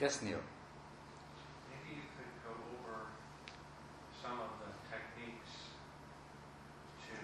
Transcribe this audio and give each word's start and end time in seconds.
Yes, 0.00 0.22
Neil. 0.22 0.42
Maybe 1.70 1.96
you 1.96 2.06
could 2.18 2.32
go 2.42 2.50
over 2.50 3.14
some 4.20 4.36
of 4.42 4.50
the 4.58 4.70
techniques 4.90 5.70
to, 7.06 7.16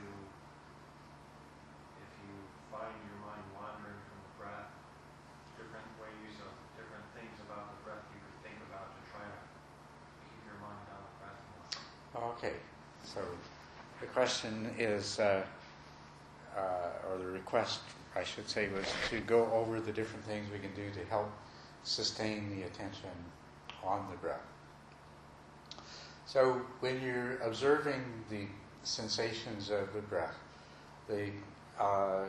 if 1.99 2.11
you 2.23 2.33
find 2.71 2.95
your 3.11 3.19
mind 3.27 3.43
wandering 3.59 3.99
from 4.07 4.19
the 4.23 4.33
breath, 4.39 4.71
different 5.59 5.91
ways 5.99 6.35
of, 6.41 6.53
different 6.79 7.05
things 7.19 7.35
about 7.43 7.75
the 7.75 7.79
breath 7.83 8.07
you 8.15 8.23
could 8.23 8.39
think 8.47 8.59
about 8.71 8.95
to 8.95 9.01
try 9.11 9.27
to 9.27 9.39
keep 10.31 10.41
your 10.47 10.59
mind 10.63 10.87
on 10.95 11.03
the 11.03 11.15
breath 11.19 11.43
more. 11.51 12.39
Okay, 12.39 12.57
so 13.03 13.21
the 14.01 14.07
question 14.15 14.71
is, 14.79 15.19
uh, 15.19 15.43
uh, 16.57 17.11
or 17.11 17.19
the 17.19 17.27
request, 17.35 17.81
I 18.15 18.23
should 18.23 18.49
say, 18.49 18.69
was 18.71 18.87
to 19.11 19.19
go 19.21 19.51
over 19.53 19.81
the 19.81 19.93
different 19.93 20.25
things 20.25 20.47
we 20.53 20.59
can 20.63 20.73
do 20.75 20.89
to 20.95 21.05
help 21.11 21.31
sustain 21.85 22.51
the 22.51 22.67
attention 22.67 23.11
on 23.85 24.07
the 24.11 24.17
breath. 24.17 24.41
So 26.27 26.61
when 26.81 27.03
you're 27.03 27.39
observing 27.39 28.05
the 28.29 28.47
sensations 28.83 29.71
of 29.71 29.93
the 29.93 30.01
breath, 30.01 30.37
the 31.09 31.31
uh, 31.79 32.25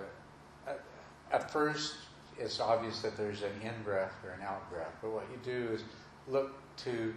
at, 1.32 1.52
first 1.52 1.96
it's 2.40 2.60
obvious 2.60 3.02
that 3.02 3.16
there's 3.18 3.44
an 3.44 3.52
in 3.62 3.84
breath 3.84 4.14
or 4.24 4.32
an 4.32 4.42
out 4.42 4.70
breath, 4.72 4.96
but 5.02 5.12
what 5.12 5.26
you 5.32 5.40
do 5.44 5.74
is 5.74 5.84
look 6.28 6.54
to 6.78 7.14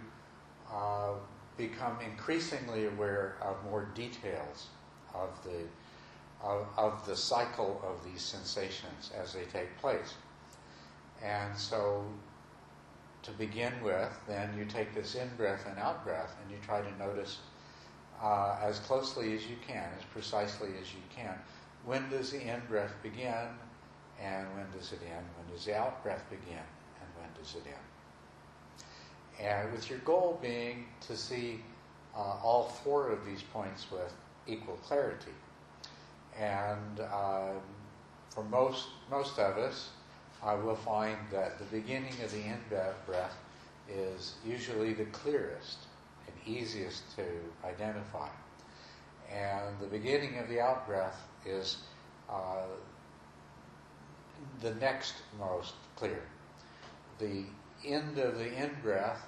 uh, 0.71 1.13
become 1.57 1.97
increasingly 2.01 2.85
aware 2.85 3.37
of 3.41 3.55
more 3.63 3.89
details 3.95 4.67
of 5.13 5.29
the 5.43 5.63
of, 6.43 6.67
of, 6.77 7.05
the 7.07 7.15
cycle 7.15 7.81
of 7.83 8.03
these 8.05 8.21
sensations 8.21 9.11
as 9.19 9.33
they 9.33 9.45
take 9.45 9.75
place. 9.79 10.13
And 11.23 11.57
so, 11.57 12.05
to 13.25 13.31
begin 13.31 13.73
with, 13.83 14.11
then 14.27 14.49
you 14.57 14.65
take 14.65 14.93
this 14.93 15.15
in 15.15 15.29
breath 15.37 15.65
and 15.67 15.77
out 15.79 16.03
breath, 16.03 16.35
and 16.41 16.51
you 16.51 16.57
try 16.65 16.81
to 16.81 16.97
notice 16.97 17.39
uh, 18.21 18.57
as 18.61 18.79
closely 18.79 19.35
as 19.35 19.47
you 19.47 19.55
can, 19.67 19.89
as 19.97 20.05
precisely 20.11 20.69
as 20.81 20.93
you 20.93 21.01
can, 21.15 21.35
when 21.85 22.09
does 22.09 22.31
the 22.31 22.41
in 22.41 22.61
breath 22.67 22.93
begin, 23.03 23.47
and 24.21 24.47
when 24.55 24.65
does 24.77 24.91
it 24.93 24.99
end? 25.03 25.25
When 25.37 25.55
does 25.55 25.65
the 25.65 25.77
out 25.77 26.01
breath 26.03 26.23
begin, 26.29 26.57
and 26.57 27.09
when 27.19 27.29
does 27.39 27.55
it 27.55 27.67
end? 27.67 27.85
and 29.41 29.71
with 29.71 29.89
your 29.89 29.99
goal 29.99 30.39
being 30.41 30.85
to 31.07 31.17
see 31.17 31.61
uh, 32.15 32.19
all 32.43 32.63
four 32.83 33.09
of 33.09 33.25
these 33.25 33.41
points 33.41 33.87
with 33.91 34.13
equal 34.47 34.75
clarity. 34.77 35.31
And 36.39 36.99
um, 36.99 37.59
for 38.29 38.43
most 38.43 38.87
most 39.09 39.39
of 39.39 39.57
us, 39.57 39.89
I 40.45 40.53
will 40.53 40.75
find 40.75 41.17
that 41.31 41.57
the 41.57 41.65
beginning 41.65 42.13
of 42.23 42.31
the 42.31 42.43
in 42.45 42.59
breath 43.07 43.35
is 43.89 44.35
usually 44.45 44.93
the 44.93 45.05
clearest 45.05 45.79
and 46.27 46.35
easiest 46.57 47.15
to 47.15 47.23
identify, 47.65 48.29
and 49.31 49.79
the 49.79 49.87
beginning 49.87 50.37
of 50.37 50.47
the 50.47 50.61
out 50.61 50.85
breath 50.85 51.27
is 51.45 51.77
uh, 52.29 52.67
the 54.61 54.75
next 54.75 55.15
most 55.39 55.73
clear. 55.95 56.21
The 57.17 57.45
end 57.83 58.19
of 58.19 58.37
the 58.37 58.53
in 58.53 58.71
breath 58.83 59.27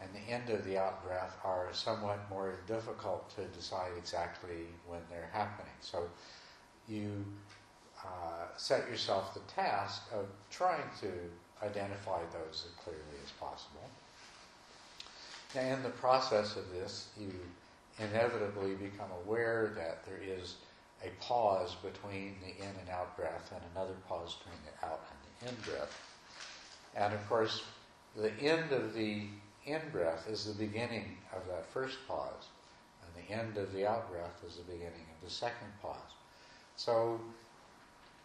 and 0.00 0.10
the 0.14 0.32
end 0.32 0.50
of 0.50 0.64
the 0.64 0.78
out 0.78 1.04
breath 1.04 1.36
are 1.44 1.68
somewhat 1.72 2.18
more 2.28 2.54
difficult 2.66 3.30
to 3.36 3.44
decide 3.56 3.92
exactly 3.96 4.66
when 4.86 5.00
they're 5.10 5.30
happening. 5.32 5.72
So 5.80 6.08
you 6.88 7.24
uh, 8.04 8.46
set 8.56 8.88
yourself 8.88 9.34
the 9.34 9.40
task 9.52 10.02
of 10.12 10.26
trying 10.50 10.84
to 11.00 11.10
identify 11.62 12.20
those 12.32 12.66
as 12.66 12.84
clearly 12.84 13.18
as 13.24 13.30
possible. 13.32 13.88
Now, 15.54 15.74
in 15.74 15.82
the 15.82 15.90
process 15.90 16.56
of 16.56 16.70
this, 16.70 17.08
you 17.18 17.32
inevitably 17.98 18.74
become 18.74 19.08
aware 19.24 19.72
that 19.76 20.04
there 20.04 20.20
is 20.22 20.56
a 21.04 21.08
pause 21.22 21.74
between 21.76 22.34
the 22.42 22.62
in 22.62 22.70
and 22.80 22.90
out 22.90 23.16
breath 23.16 23.52
and 23.52 23.62
another 23.74 23.94
pause 24.08 24.36
between 24.36 24.58
the 24.64 24.86
out 24.86 25.00
and 25.10 25.18
the 25.22 25.48
in 25.48 25.72
breath. 25.72 26.00
And 26.94 27.14
of 27.14 27.28
course, 27.28 27.62
the 28.16 28.32
end 28.40 28.72
of 28.72 28.94
the 28.94 29.24
in 29.66 29.80
breath 29.92 30.28
is 30.28 30.44
the 30.44 30.54
beginning 30.54 31.16
of 31.34 31.46
that 31.48 31.66
first 31.66 31.98
pause, 32.06 32.48
and 33.02 33.24
the 33.24 33.32
end 33.32 33.56
of 33.56 33.72
the 33.72 33.86
out 33.86 34.10
breath 34.10 34.42
is 34.46 34.56
the 34.56 34.62
beginning 34.62 35.06
of 35.14 35.28
the 35.28 35.30
second 35.30 35.68
pause. 35.82 35.96
So 36.76 37.20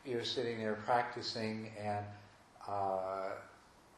you're 0.06 0.24
sitting 0.24 0.58
there 0.60 0.76
practicing, 0.86 1.70
and 1.80 2.06
uh, 2.68 3.32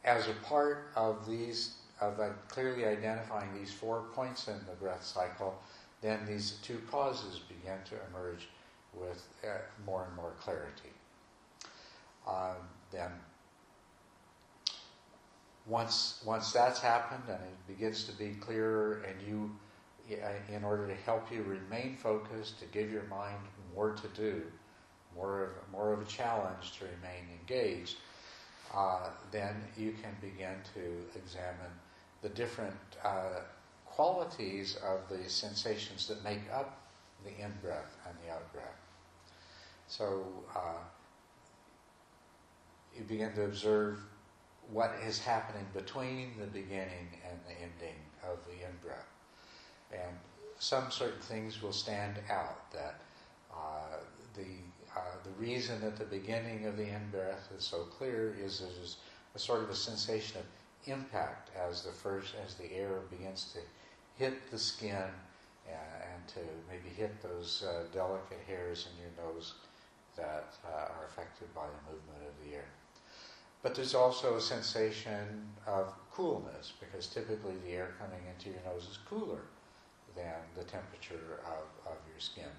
as 0.04 0.28
a 0.28 0.34
part 0.44 0.88
of 0.96 1.26
these, 1.26 1.76
of 2.00 2.20
uh, 2.20 2.30
clearly 2.48 2.84
identifying 2.84 3.52
these 3.54 3.72
four 3.72 4.04
points 4.14 4.48
in 4.48 4.58
the 4.68 4.76
breath 4.80 5.04
cycle, 5.04 5.58
then 6.02 6.20
these 6.26 6.58
two 6.62 6.80
pauses 6.90 7.40
begin 7.48 7.78
to 7.86 7.94
emerge 8.10 8.48
with 8.94 9.26
uh, 9.44 9.48
more 9.86 10.04
and 10.06 10.16
more 10.16 10.32
clarity. 10.40 10.90
Um, 12.26 12.56
then 12.90 13.10
once 15.66 16.22
once 16.26 16.52
that's 16.52 16.80
happened 16.80 17.22
and 17.26 17.38
it 17.38 17.66
begins 17.66 18.04
to 18.04 18.12
be 18.12 18.34
clearer 18.40 19.02
and 19.08 19.16
you 19.26 19.50
in 20.54 20.62
order 20.62 20.86
to 20.86 20.94
help 20.94 21.32
you 21.32 21.42
remain 21.42 21.96
focused 21.96 22.58
to 22.58 22.66
give 22.66 22.92
your 22.92 23.04
mind 23.04 23.38
more 23.74 23.92
to 23.92 24.08
do 24.08 24.42
more 25.14 25.44
of 25.44 25.50
more 25.72 25.92
of 25.92 26.00
a 26.00 26.04
challenge 26.04 26.72
to 26.78 26.84
remain 26.84 27.24
engaged 27.40 27.96
uh, 28.74 29.08
then 29.30 29.54
you 29.76 29.94
can 30.02 30.14
begin 30.20 30.56
to 30.74 31.18
examine 31.18 31.72
the 32.22 32.28
different 32.30 32.76
uh, 33.04 33.40
qualities 33.86 34.76
of 34.84 35.00
the 35.08 35.28
sensations 35.28 36.08
that 36.08 36.22
make 36.24 36.42
up 36.52 36.80
the 37.24 37.30
in 37.30 37.52
breath 37.62 37.96
and 38.08 38.16
the 38.24 38.32
out 38.32 38.52
breath 38.52 38.80
so 39.86 40.24
uh, 40.54 40.82
you 42.96 43.04
begin 43.04 43.32
to 43.34 43.44
observe 43.44 43.98
what 44.70 44.94
is 45.06 45.18
happening 45.18 45.66
between 45.74 46.32
the 46.38 46.46
beginning 46.46 47.08
and 47.28 47.38
the 47.46 47.52
ending 47.62 47.98
of 48.22 48.38
the 48.46 48.52
in 48.52 48.74
breath. 48.82 49.06
And 49.92 50.16
some 50.58 50.90
certain 50.90 51.20
things 51.20 51.62
will 51.62 51.72
stand 51.72 52.18
out 52.30 52.70
that 52.72 53.00
uh, 53.52 53.98
the, 54.34 54.46
uh, 54.96 55.00
the 55.24 55.44
reason 55.44 55.80
that 55.80 55.96
the 55.96 56.04
beginning 56.04 56.66
of 56.66 56.76
the 56.76 56.84
in 56.84 57.08
breath 57.10 57.48
is 57.56 57.64
so 57.64 57.78
clear 57.98 58.36
is 58.40 58.60
there's 58.60 58.96
a 59.34 59.38
sort 59.38 59.62
of 59.62 59.70
a 59.70 59.74
sensation 59.74 60.38
of 60.40 60.46
impact 60.88 61.50
as 61.68 61.82
the 61.82 61.90
first, 61.90 62.34
as 62.44 62.54
the 62.54 62.72
air 62.72 63.00
begins 63.10 63.52
to 63.52 63.58
hit 64.22 64.50
the 64.50 64.58
skin 64.58 65.10
and, 65.66 65.76
and 66.14 66.28
to 66.28 66.40
maybe 66.70 66.94
hit 66.94 67.22
those 67.22 67.64
uh, 67.66 67.84
delicate 67.92 68.40
hairs 68.46 68.88
in 68.92 69.02
your 69.02 69.26
nose 69.26 69.54
that 70.16 70.54
uh, 70.66 70.92
are 70.92 71.06
affected 71.08 71.52
by 71.54 71.62
the 71.62 71.92
movement 71.92 72.22
of 72.28 72.46
the 72.46 72.54
air. 72.56 72.66
But 73.62 73.74
there's 73.74 73.94
also 73.94 74.36
a 74.36 74.40
sensation 74.40 75.48
of 75.66 75.92
coolness 76.12 76.74
because 76.78 77.06
typically 77.06 77.54
the 77.64 77.72
air 77.72 77.94
coming 77.98 78.20
into 78.28 78.50
your 78.50 78.60
nose 78.66 78.86
is 78.90 78.98
cooler 79.08 79.40
than 80.14 80.34
the 80.54 80.64
temperature 80.64 81.40
of, 81.46 81.90
of 81.90 81.96
your 82.06 82.20
skin. 82.20 82.52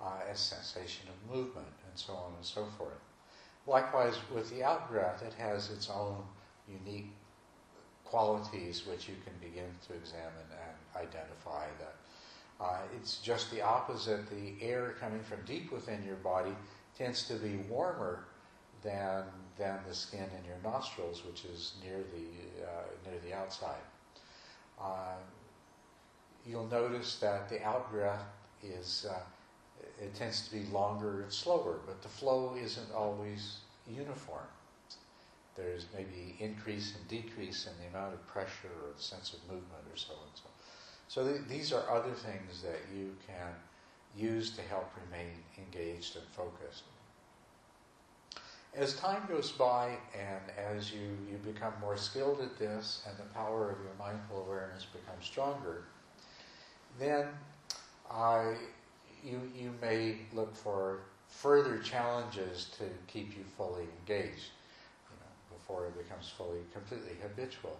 Uh, 0.00 0.30
a 0.30 0.36
sensation 0.36 1.08
of 1.08 1.36
movement 1.36 1.66
and 1.88 1.98
so 1.98 2.12
on 2.12 2.32
and 2.36 2.44
so 2.44 2.66
forth. 2.76 3.00
Likewise, 3.66 4.16
with 4.34 4.50
the 4.50 4.62
out 4.62 4.90
breath, 4.90 5.22
it 5.22 5.32
has 5.34 5.70
its 5.70 5.88
own 5.88 6.16
unique 6.68 7.10
qualities 8.04 8.86
which 8.86 9.08
you 9.08 9.14
can 9.24 9.32
begin 9.40 9.70
to 9.86 9.94
examine 9.94 10.48
and 10.50 11.06
identify. 11.06 11.66
That 11.78 11.94
uh, 12.64 12.78
it's 12.96 13.18
just 13.18 13.50
the 13.50 13.62
opposite. 13.62 14.28
The 14.28 14.54
air 14.60 14.94
coming 15.00 15.22
from 15.22 15.38
deep 15.46 15.72
within 15.72 16.04
your 16.04 16.16
body 16.16 16.54
tends 16.98 17.26
to 17.28 17.34
be 17.34 17.56
warmer 17.68 18.24
than 18.82 19.24
than 19.56 19.78
the 19.88 19.94
skin 19.94 20.28
in 20.38 20.44
your 20.44 20.58
nostrils, 20.62 21.24
which 21.24 21.44
is 21.44 21.74
near 21.82 21.98
the 21.98 22.66
uh, 22.66 23.10
near 23.10 23.20
the 23.24 23.34
outside. 23.34 23.84
Uh, 24.80 25.16
you'll 26.46 26.66
notice 26.66 27.16
that 27.20 27.48
the 27.48 27.64
out 27.64 27.90
breath 27.90 28.24
is 28.62 29.06
uh, 29.10 29.14
it 30.00 30.14
tends 30.14 30.48
to 30.48 30.54
be 30.54 30.64
longer 30.72 31.22
and 31.22 31.32
slower, 31.32 31.78
but 31.86 32.02
the 32.02 32.08
flow 32.08 32.56
isn't 32.60 32.92
always 32.92 33.58
uniform. 33.88 34.46
There's 35.56 35.86
maybe 35.94 36.36
increase 36.40 36.94
and 36.96 37.06
decrease 37.08 37.66
in 37.66 37.72
the 37.80 37.96
amount 37.96 38.14
of 38.14 38.26
pressure 38.26 38.74
or 38.84 38.92
the 38.96 39.02
sense 39.02 39.34
of 39.34 39.40
movement 39.42 39.84
or 39.92 39.96
so 39.96 40.12
and 40.12 40.32
so. 40.34 40.48
So 41.06 41.28
th- 41.28 41.48
these 41.48 41.72
are 41.72 41.88
other 41.90 42.12
things 42.12 42.62
that 42.62 42.80
you 42.94 43.14
can 43.26 43.54
use 44.16 44.50
to 44.56 44.62
help 44.62 44.90
remain 45.06 45.30
engaged 45.58 46.16
and 46.16 46.26
focused 46.28 46.84
as 48.76 48.94
time 48.96 49.22
goes 49.28 49.52
by 49.52 49.96
and 50.18 50.42
as 50.58 50.92
you, 50.92 51.16
you 51.30 51.38
become 51.44 51.72
more 51.80 51.96
skilled 51.96 52.40
at 52.40 52.58
this 52.58 53.02
and 53.08 53.16
the 53.16 53.32
power 53.34 53.70
of 53.70 53.78
your 53.78 53.92
mindful 53.98 54.44
awareness 54.44 54.84
becomes 54.84 55.24
stronger, 55.24 55.84
then 56.98 57.28
uh, 58.10 58.52
you, 59.24 59.40
you 59.56 59.72
may 59.80 60.16
look 60.32 60.54
for 60.54 61.00
further 61.28 61.78
challenges 61.78 62.70
to 62.78 62.84
keep 63.06 63.36
you 63.36 63.44
fully 63.56 63.86
engaged. 64.00 64.50
You 65.10 65.16
know, 65.20 65.56
before 65.56 65.86
it 65.86 65.96
becomes 65.96 66.28
fully, 66.28 66.60
completely 66.72 67.16
habitual. 67.22 67.78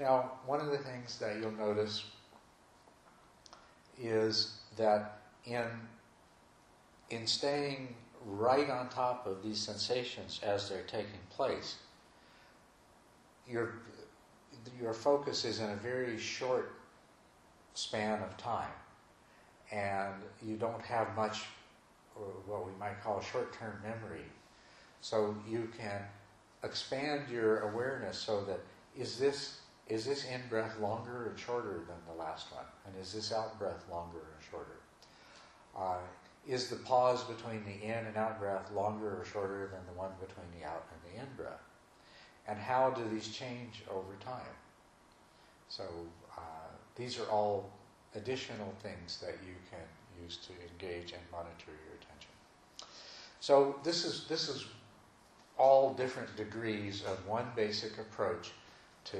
Now, 0.00 0.32
one 0.46 0.60
of 0.60 0.70
the 0.70 0.78
things 0.78 1.18
that 1.18 1.36
you'll 1.40 1.50
notice 1.52 2.04
is 4.00 4.58
that 4.76 5.20
in 5.44 5.66
in 7.10 7.26
staying 7.26 7.94
right 8.26 8.68
on 8.68 8.88
top 8.90 9.26
of 9.26 9.42
these 9.42 9.58
sensations 9.58 10.40
as 10.42 10.68
they're 10.68 10.82
taking 10.82 11.20
place, 11.30 11.76
your 13.46 13.74
your 14.80 14.92
focus 14.92 15.44
is 15.44 15.60
in 15.60 15.70
a 15.70 15.76
very 15.76 16.18
short 16.18 16.74
span 17.74 18.22
of 18.22 18.36
time, 18.36 18.70
and 19.70 20.14
you 20.44 20.56
don't 20.56 20.82
have 20.82 21.14
much 21.14 21.44
what 22.46 22.66
we 22.66 22.72
might 22.78 23.02
call 23.02 23.20
short-term 23.20 23.80
memory. 23.82 24.24
So 25.00 25.36
you 25.48 25.70
can 25.78 26.02
expand 26.64 27.28
your 27.30 27.70
awareness 27.70 28.18
so 28.18 28.44
that 28.44 28.60
is 28.96 29.18
this 29.18 29.60
is 29.88 30.04
this 30.04 30.26
in 30.26 30.42
breath 30.50 30.78
longer 30.80 31.30
or 31.30 31.32
shorter 31.36 31.80
than 31.86 31.96
the 32.06 32.22
last 32.22 32.52
one, 32.52 32.64
and 32.86 32.94
is 33.00 33.12
this 33.12 33.32
out 33.32 33.58
breath 33.58 33.84
longer 33.90 34.18
or 34.18 34.38
shorter? 34.50 34.76
Uh, 35.74 35.96
is 36.46 36.68
the 36.68 36.76
pause 36.76 37.24
between 37.24 37.64
the 37.64 37.86
in 37.86 38.06
and 38.06 38.16
out 38.16 38.38
breath 38.38 38.70
longer 38.72 39.20
or 39.20 39.24
shorter 39.24 39.70
than 39.72 39.80
the 39.86 39.98
one 39.98 40.10
between 40.20 40.46
the 40.58 40.66
out 40.66 40.84
and 40.92 41.14
the 41.14 41.20
in 41.22 41.36
breath? 41.36 41.62
And 42.46 42.58
how 42.58 42.90
do 42.90 43.02
these 43.08 43.28
change 43.28 43.82
over 43.90 44.14
time? 44.20 44.54
So 45.68 45.84
uh, 46.36 46.40
these 46.96 47.18
are 47.18 47.26
all 47.30 47.70
additional 48.14 48.72
things 48.82 49.18
that 49.20 49.36
you 49.46 49.54
can 49.70 49.80
use 50.22 50.38
to 50.38 50.52
engage 50.70 51.12
and 51.12 51.22
monitor 51.30 51.72
your 51.86 51.96
attention. 52.00 52.30
So 53.40 53.76
this 53.84 54.04
is 54.04 54.26
this 54.28 54.48
is 54.48 54.66
all 55.58 55.92
different 55.94 56.34
degrees 56.36 57.02
of 57.06 57.26
one 57.26 57.46
basic 57.56 57.98
approach 57.98 58.52
to 59.04 59.18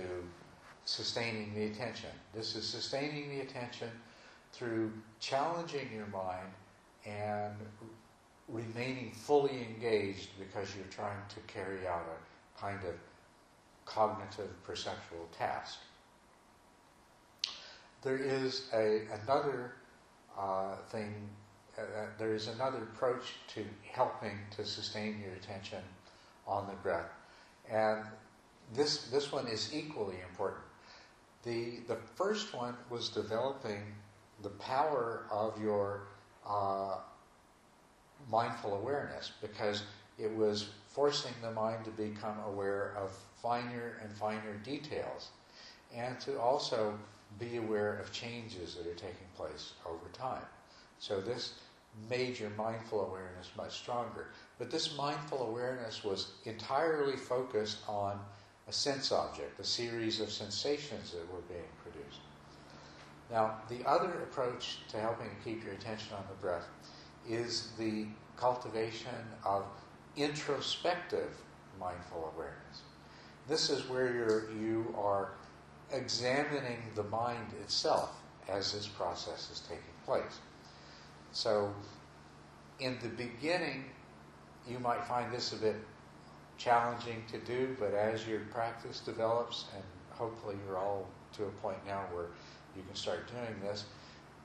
sustaining 0.85 1.55
the 1.55 1.67
attention. 1.67 2.11
This 2.35 2.57
is 2.57 2.67
sustaining 2.67 3.29
the 3.31 3.41
attention 3.41 3.91
through 4.53 4.93
challenging 5.21 5.89
your 5.95 6.07
mind 6.07 6.49
and 7.05 7.55
remaining 8.49 9.13
fully 9.13 9.67
engaged 9.69 10.31
because 10.39 10.75
you're 10.75 10.87
trying 10.87 11.21
to 11.29 11.41
carry 11.53 11.87
out 11.87 12.07
a 12.07 12.61
kind 12.61 12.79
of 12.85 12.95
cognitive 13.85 14.51
perceptual 14.65 15.29
task. 15.37 15.79
There 18.03 18.17
is 18.17 18.69
a, 18.73 19.03
another 19.23 19.73
uh, 20.39 20.77
thing, 20.91 21.15
uh, 21.77 21.83
uh, 21.83 22.07
there 22.19 22.35
is 22.35 22.49
another 22.49 22.79
approach 22.79 23.35
to 23.55 23.65
helping 23.91 24.39
to 24.57 24.65
sustain 24.65 25.21
your 25.21 25.33
attention 25.35 25.83
on 26.47 26.67
the 26.67 26.75
breath. 26.75 27.11
And 27.71 28.05
this, 28.75 29.05
this 29.09 29.33
one 29.33 29.47
is 29.49 29.75
equally 29.75 30.17
important. 30.29 30.63
The, 31.43 31.81
the 31.89 31.97
first 32.17 32.55
one 32.55 32.75
was 32.91 33.09
developing 33.09 33.81
the 34.43 34.51
power 34.51 35.25
of 35.31 35.61
your 35.61 36.03
uh, 36.47 36.97
mindful 38.31 38.75
awareness 38.75 39.33
because 39.41 39.83
it 40.19 40.35
was 40.35 40.71
forcing 40.89 41.33
the 41.43 41.51
mind 41.51 41.85
to 41.85 41.91
become 41.91 42.37
aware 42.47 42.95
of 42.97 43.17
finer 43.43 43.99
and 44.03 44.13
finer 44.13 44.55
details 44.65 45.29
and 45.95 46.19
to 46.21 46.41
also 46.41 46.99
be 47.39 47.57
aware 47.57 47.99
of 47.99 48.13
changes 48.13 48.75
that 48.75 48.87
are 48.87 48.95
taking 48.95 49.27
place 49.37 49.73
over 49.87 50.09
time. 50.13 50.45
So 50.99 51.21
this 51.21 51.55
made 52.09 52.39
your 52.39 52.51
mindful 52.51 53.07
awareness 53.07 53.51
much 53.57 53.79
stronger. 53.79 54.29
But 54.59 54.71
this 54.71 54.97
mindful 54.97 55.43
awareness 55.49 56.05
was 56.05 56.33
entirely 56.45 57.17
focused 57.17 57.79
on 57.89 58.21
a 58.69 58.73
sense 58.73 59.13
object, 59.13 59.59
a 59.59 59.65
series 59.65 60.21
of 60.21 60.31
sensations 60.31 61.13
that 61.13 61.33
were 61.33 61.41
being 61.49 61.63
produced. 61.83 62.21
Now, 63.31 63.59
the 63.69 63.87
other 63.87 64.11
approach 64.23 64.79
to 64.89 64.99
helping 64.99 65.31
keep 65.45 65.65
your 65.65 65.75
attention 65.75 66.15
on 66.15 66.25
the 66.29 66.35
breath 66.37 66.67
is 67.29 67.71
the 67.79 68.07
cultivation 68.37 69.11
of 69.45 69.65
introspective 70.17 71.37
mindful 71.79 72.33
awareness. 72.35 72.83
This 73.49 73.71
is 73.71 73.89
where 73.89 74.13
you're, 74.13 74.51
you 74.53 74.95
are 74.99 75.33
examining 75.93 76.83
the 76.95 77.05
mind 77.05 77.53
itself 77.63 78.21
as 78.49 78.73
this 78.73 78.87
process 78.87 79.51
is 79.51 79.61
taking 79.61 79.85
place. 80.05 80.41
So, 81.33 81.73
in 82.81 82.99
the 83.03 83.09
beginning, 83.09 83.85
you 84.69 84.79
might 84.79 85.05
find 85.05 85.33
this 85.33 85.53
a 85.53 85.57
bit 85.57 85.77
challenging 86.57 87.23
to 87.31 87.39
do, 87.39 87.77
but 87.79 87.95
as 87.95 88.27
your 88.27 88.41
practice 88.53 89.01
develops, 89.01 89.67
and 89.75 89.83
hopefully 90.11 90.57
you're 90.67 90.79
all 90.79 91.07
to 91.35 91.45
a 91.45 91.51
point 91.63 91.79
now 91.87 92.05
where 92.13 92.27
you 92.77 92.83
can 92.83 92.95
start 92.95 93.29
doing 93.29 93.61
this, 93.63 93.85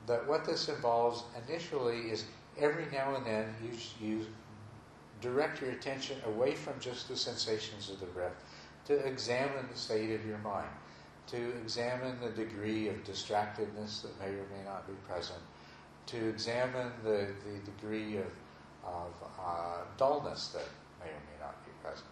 that 0.06 0.26
what 0.26 0.44
this 0.44 0.68
involves 0.68 1.24
initially 1.48 2.10
is 2.10 2.24
every 2.58 2.86
now 2.92 3.14
and 3.16 3.26
then 3.26 3.54
you, 3.62 4.06
you 4.06 4.26
direct 5.20 5.60
your 5.60 5.70
attention 5.70 6.16
away 6.26 6.54
from 6.54 6.74
just 6.78 7.08
the 7.08 7.16
sensations 7.16 7.90
of 7.90 7.98
the 8.00 8.06
breath 8.06 8.34
to 8.86 8.94
examine 9.06 9.66
the 9.72 9.78
state 9.78 10.12
of 10.14 10.24
your 10.26 10.38
mind, 10.38 10.68
to 11.28 11.50
examine 11.62 12.18
the 12.20 12.30
degree 12.30 12.88
of 12.88 13.02
distractedness 13.04 14.02
that 14.02 14.18
may 14.20 14.28
or 14.28 14.46
may 14.56 14.64
not 14.64 14.86
be 14.86 14.94
present, 15.08 15.40
to 16.06 16.28
examine 16.28 16.90
the, 17.02 17.28
the 17.44 17.58
degree 17.70 18.18
of, 18.18 18.26
of 18.84 19.12
uh, 19.40 19.76
dullness 19.96 20.48
that 20.48 20.68
may 21.00 21.06
or 21.06 21.22
may 21.32 21.40
not 21.40 21.64
be 21.64 21.72
present. 21.82 22.06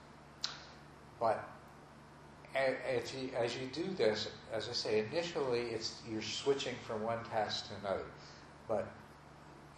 But 1.21 1.49
if 2.55 3.15
you, 3.15 3.31
as 3.37 3.57
you 3.57 3.69
do 3.73 3.85
this, 3.95 4.29
as 4.53 4.69
I 4.69 4.73
say, 4.73 5.07
initially 5.11 5.61
it's 5.71 6.03
you're 6.11 6.23
switching 6.23 6.75
from 6.87 7.03
one 7.03 7.23
task 7.25 7.69
to 7.69 7.75
another. 7.87 8.05
But 8.69 8.87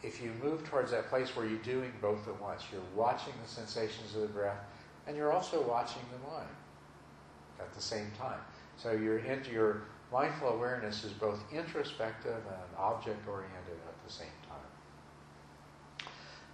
if 0.02 0.22
you 0.22 0.32
move 0.42 0.64
towards 0.64 0.90
that 0.90 1.08
place 1.08 1.34
where 1.36 1.46
you're 1.46 1.58
doing 1.58 1.92
both 2.00 2.26
at 2.28 2.40
once, 2.40 2.62
you're 2.72 2.82
watching 2.94 3.32
the 3.42 3.48
sensations 3.48 4.14
of 4.14 4.22
the 4.22 4.28
breath, 4.28 4.58
and 5.06 5.16
you're 5.16 5.32
also 5.32 5.62
watching 5.62 6.02
the 6.12 6.30
mind 6.30 6.48
at 7.60 7.72
the 7.74 7.82
same 7.82 8.10
time. 8.18 8.40
So 8.76 8.92
your 8.92 9.18
your 9.18 9.82
mindful 10.12 10.48
awareness 10.48 11.04
is 11.04 11.12
both 11.12 11.40
introspective 11.52 12.36
and 12.36 12.78
object 12.78 13.26
oriented 13.28 13.78
at 13.88 14.06
the 14.06 14.12
same 14.12 14.26
time. 14.48 16.08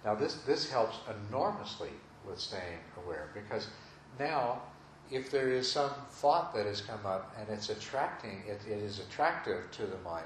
Now 0.05 0.15
this 0.15 0.35
this 0.47 0.69
helps 0.69 0.97
enormously 1.29 1.91
with 2.27 2.39
staying 2.39 2.79
aware 3.03 3.29
because 3.33 3.67
now 4.19 4.61
if 5.11 5.29
there 5.29 5.49
is 5.49 5.69
some 5.69 5.91
thought 6.09 6.53
that 6.55 6.65
has 6.65 6.81
come 6.81 7.05
up 7.05 7.35
and 7.37 7.49
it's 7.49 7.69
attracting, 7.69 8.43
it, 8.47 8.61
it 8.65 8.81
is 8.81 8.99
attractive 8.99 9.69
to 9.71 9.85
the 9.85 9.97
mind, 9.97 10.25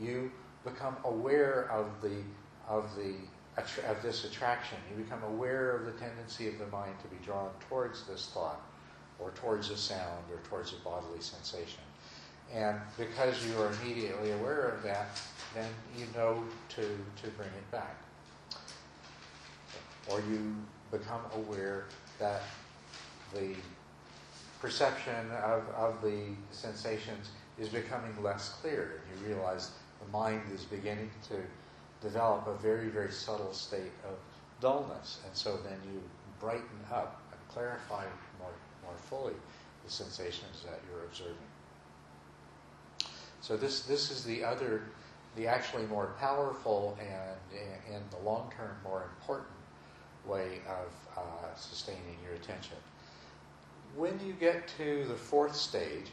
you 0.00 0.32
become 0.64 0.96
aware 1.04 1.70
of 1.70 2.00
the 2.00 2.22
of 2.66 2.94
the 2.96 3.14
of 3.56 4.02
this 4.02 4.24
attraction. 4.24 4.78
You 4.90 5.04
become 5.04 5.22
aware 5.22 5.76
of 5.76 5.84
the 5.84 5.92
tendency 5.92 6.48
of 6.48 6.58
the 6.58 6.66
mind 6.68 6.94
to 7.02 7.08
be 7.08 7.22
drawn 7.24 7.50
towards 7.68 8.04
this 8.06 8.30
thought, 8.32 8.60
or 9.18 9.30
towards 9.30 9.70
a 9.70 9.76
sound, 9.76 10.24
or 10.30 10.38
towards 10.48 10.72
a 10.72 10.76
bodily 10.84 11.20
sensation. 11.20 11.82
And 12.52 12.78
because 12.98 13.46
you 13.46 13.60
are 13.60 13.70
immediately 13.82 14.32
aware 14.32 14.68
of 14.68 14.82
that, 14.82 15.20
then 15.54 15.68
you 15.96 16.06
know 16.14 16.44
to, 16.70 16.82
to 16.82 17.30
bring 17.36 17.48
it 17.48 17.70
back. 17.70 17.96
Or 20.10 20.20
you 20.20 20.54
become 20.90 21.20
aware 21.34 21.86
that 22.18 22.42
the 23.32 23.54
perception 24.60 25.30
of, 25.42 25.62
of 25.76 26.02
the 26.02 26.22
sensations 26.50 27.30
is 27.58 27.68
becoming 27.68 28.14
less 28.22 28.50
clear. 28.60 29.00
And 29.10 29.20
you 29.20 29.34
realize 29.34 29.70
the 30.04 30.10
mind 30.10 30.42
is 30.52 30.64
beginning 30.64 31.10
to 31.28 31.36
develop 32.00 32.46
a 32.46 32.54
very, 32.62 32.88
very 32.88 33.10
subtle 33.10 33.52
state 33.52 33.92
of 34.04 34.16
dullness. 34.60 35.20
And 35.26 35.34
so 35.34 35.58
then 35.64 35.78
you 35.92 36.00
brighten 36.38 36.80
up 36.92 37.22
and 37.32 37.40
clarify 37.48 38.04
more, 38.84 38.96
fully 38.96 39.34
the 39.84 39.90
sensations 39.90 40.64
that 40.64 40.80
you're 40.90 41.04
observing. 41.04 41.36
So 43.40 43.56
this, 43.56 43.82
this 43.82 44.10
is 44.10 44.24
the 44.24 44.42
other, 44.42 44.82
the 45.36 45.46
actually 45.46 45.86
more 45.86 46.14
powerful 46.18 46.96
and, 47.00 47.60
in 47.94 48.02
the 48.10 48.18
long 48.24 48.50
term, 48.56 48.76
more 48.82 49.10
important 49.18 49.50
way 50.26 50.60
of 50.66 51.18
uh, 51.18 51.54
sustaining 51.54 52.16
your 52.24 52.34
attention 52.34 52.76
when 53.96 54.18
you 54.24 54.32
get 54.32 54.66
to 54.78 55.04
the 55.06 55.14
fourth 55.14 55.54
stage, 55.54 56.06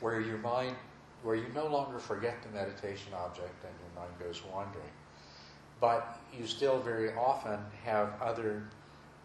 where 0.00 0.20
your 0.20 0.38
mind, 0.38 0.74
where 1.22 1.34
you 1.34 1.46
no 1.54 1.66
longer 1.66 1.98
forget 1.98 2.42
the 2.42 2.48
meditation 2.48 3.12
object 3.14 3.64
and 3.64 3.74
your 3.80 4.02
mind 4.02 4.12
goes 4.18 4.42
wandering, 4.52 4.84
but 5.80 6.18
you 6.36 6.46
still 6.46 6.80
very 6.80 7.12
often 7.14 7.58
have 7.84 8.10
other 8.20 8.62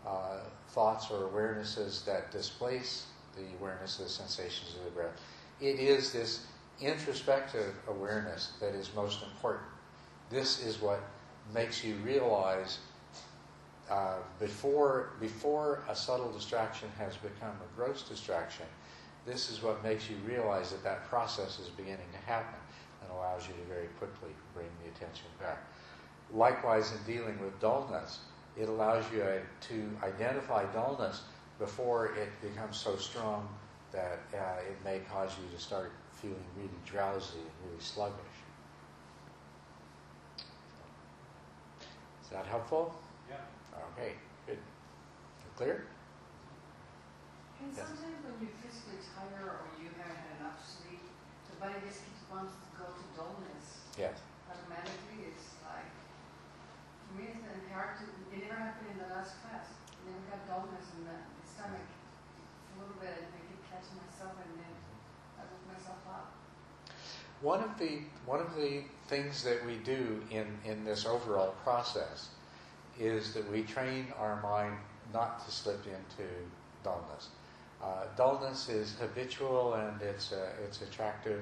uh, 0.06 0.40
thoughts 0.70 1.10
or 1.12 1.28
awarenesses 1.30 2.06
that 2.06 2.32
displace 2.32 3.08
the 3.36 3.44
awareness 3.60 4.00
of 4.00 4.06
the 4.06 4.12
sensations 4.12 4.76
of 4.78 4.86
the 4.86 4.92
breath. 4.92 5.22
It 5.62 5.80
is 5.80 6.12
this 6.12 6.46
introspective 6.82 7.74
awareness 7.88 8.54
that 8.60 8.74
is 8.74 8.90
most 8.96 9.24
important. 9.24 9.66
This 10.30 10.64
is 10.64 10.82
what 10.82 11.02
makes 11.54 11.84
you 11.84 11.96
realize 11.96 12.80
uh, 13.90 14.18
before, 14.40 15.12
before 15.22 15.84
a 15.90 15.96
subtle 15.96 16.32
distraction 16.32 16.90
has 16.98 17.16
become 17.16 17.52
a 17.52 17.76
gross 17.76 18.04
distraction, 18.04 18.66
this 19.26 19.50
is 19.50 19.62
what 19.62 19.82
makes 19.84 20.10
you 20.10 20.18
realize 20.26 20.72
that 20.72 20.84
that 20.84 21.06
process 21.06 21.60
is 21.60 21.70
beginning 21.70 22.08
to 22.12 22.18
happen 22.26 22.60
and 23.02 23.12
allows 23.12 23.48
you 23.48 23.54
to 23.54 23.70
very 23.70 23.88
quickly 23.98 24.32
bring 24.54 24.68
the 24.84 24.90
attention 24.90 25.28
back. 25.40 25.60
Likewise, 26.34 26.92
in 26.92 27.14
dealing 27.14 27.40
with 27.40 27.58
dullness, 27.62 28.20
it 28.60 28.68
allows 28.70 29.04
you 29.14 29.22
uh, 29.22 29.40
to 29.70 29.90
identify 30.04 30.66
dullness 30.74 31.22
before 31.60 32.08
it 32.16 32.30
becomes 32.42 32.78
so 32.78 32.96
strong 32.98 33.48
that 33.92 34.20
uh, 34.34 34.62
it 34.62 34.78
may 34.84 35.00
cause 35.12 35.32
you 35.42 35.56
to 35.56 35.62
start 35.62 35.92
feeling 36.14 36.44
really 36.58 36.70
drowsy 36.86 37.38
and 37.40 37.70
really 37.70 37.80
sluggish. 37.80 38.38
Is 42.24 42.30
that 42.30 42.46
helpful? 42.46 42.94
Yeah. 43.30 43.38
Okay, 43.96 44.14
good. 44.46 44.58
Clear? 45.56 45.86
And 47.62 47.74
Yes. 47.74 47.88
sometimes 47.88 48.22
when 48.26 48.38
you 48.42 48.50
physically 48.62 49.02
tire 49.02 49.64
or 49.64 49.66
you 49.82 49.90
haven't 49.98 50.18
had 50.18 50.38
enough 50.42 50.62
sleep, 50.62 51.02
the 51.50 51.56
body 51.58 51.80
just 51.86 52.06
keeps 52.06 52.22
wants 52.30 52.54
to 52.58 52.68
go 52.78 52.86
to 52.90 53.04
dullness 53.18 53.90
Yes. 53.98 54.22
automatically. 54.46 55.34
It's 55.34 55.58
like, 55.66 55.90
to 55.90 57.10
me, 57.18 57.32
it's 57.34 57.42
been 57.42 57.66
hard 57.74 57.98
to, 57.98 58.04
it 58.06 58.14
never 58.14 58.17
happened 58.68 58.92
in 58.92 59.00
the 59.00 59.16
last 59.16 59.40
class. 59.40 59.72
I 59.88 60.12
never 60.12 60.28
got 60.28 60.44
dullness 60.44 60.92
in 61.00 61.08
the 61.08 61.16
the 61.16 61.46
stomach. 61.48 61.88
A 61.88 62.84
little 62.84 63.00
bit, 63.00 63.16
and 63.16 63.32
I 63.32 63.40
keep 63.48 63.64
catching 63.72 63.96
myself 63.96 64.36
and 64.44 64.60
then 64.60 64.76
I 65.40 65.48
woke 65.48 65.66
myself 65.72 66.04
up. 66.12 66.36
One 67.40 67.64
of 67.64 67.80
the 67.80 68.04
one 68.26 68.42
of 68.42 68.56
the 68.56 68.84
things 69.08 69.44
that 69.44 69.66
we 69.66 69.78
do 69.88 70.22
in, 70.32 70.48
in 70.66 70.84
this 70.84 71.06
overall 71.06 71.56
process 71.64 72.30
is 73.00 73.34
that 73.34 73.50
we 73.50 73.64
train 73.64 74.08
our 74.20 74.42
mind 74.42 74.76
not 75.14 75.46
to 75.46 75.52
slip 75.52 75.86
into 75.86 76.28
dullness. 76.84 77.30
Uh, 77.82 78.04
dullness 78.18 78.68
is 78.68 78.96
habitual 79.00 79.76
and 79.76 80.02
it's 80.02 80.34
uh, 80.34 80.50
it's 80.66 80.82
attractive, 80.82 81.42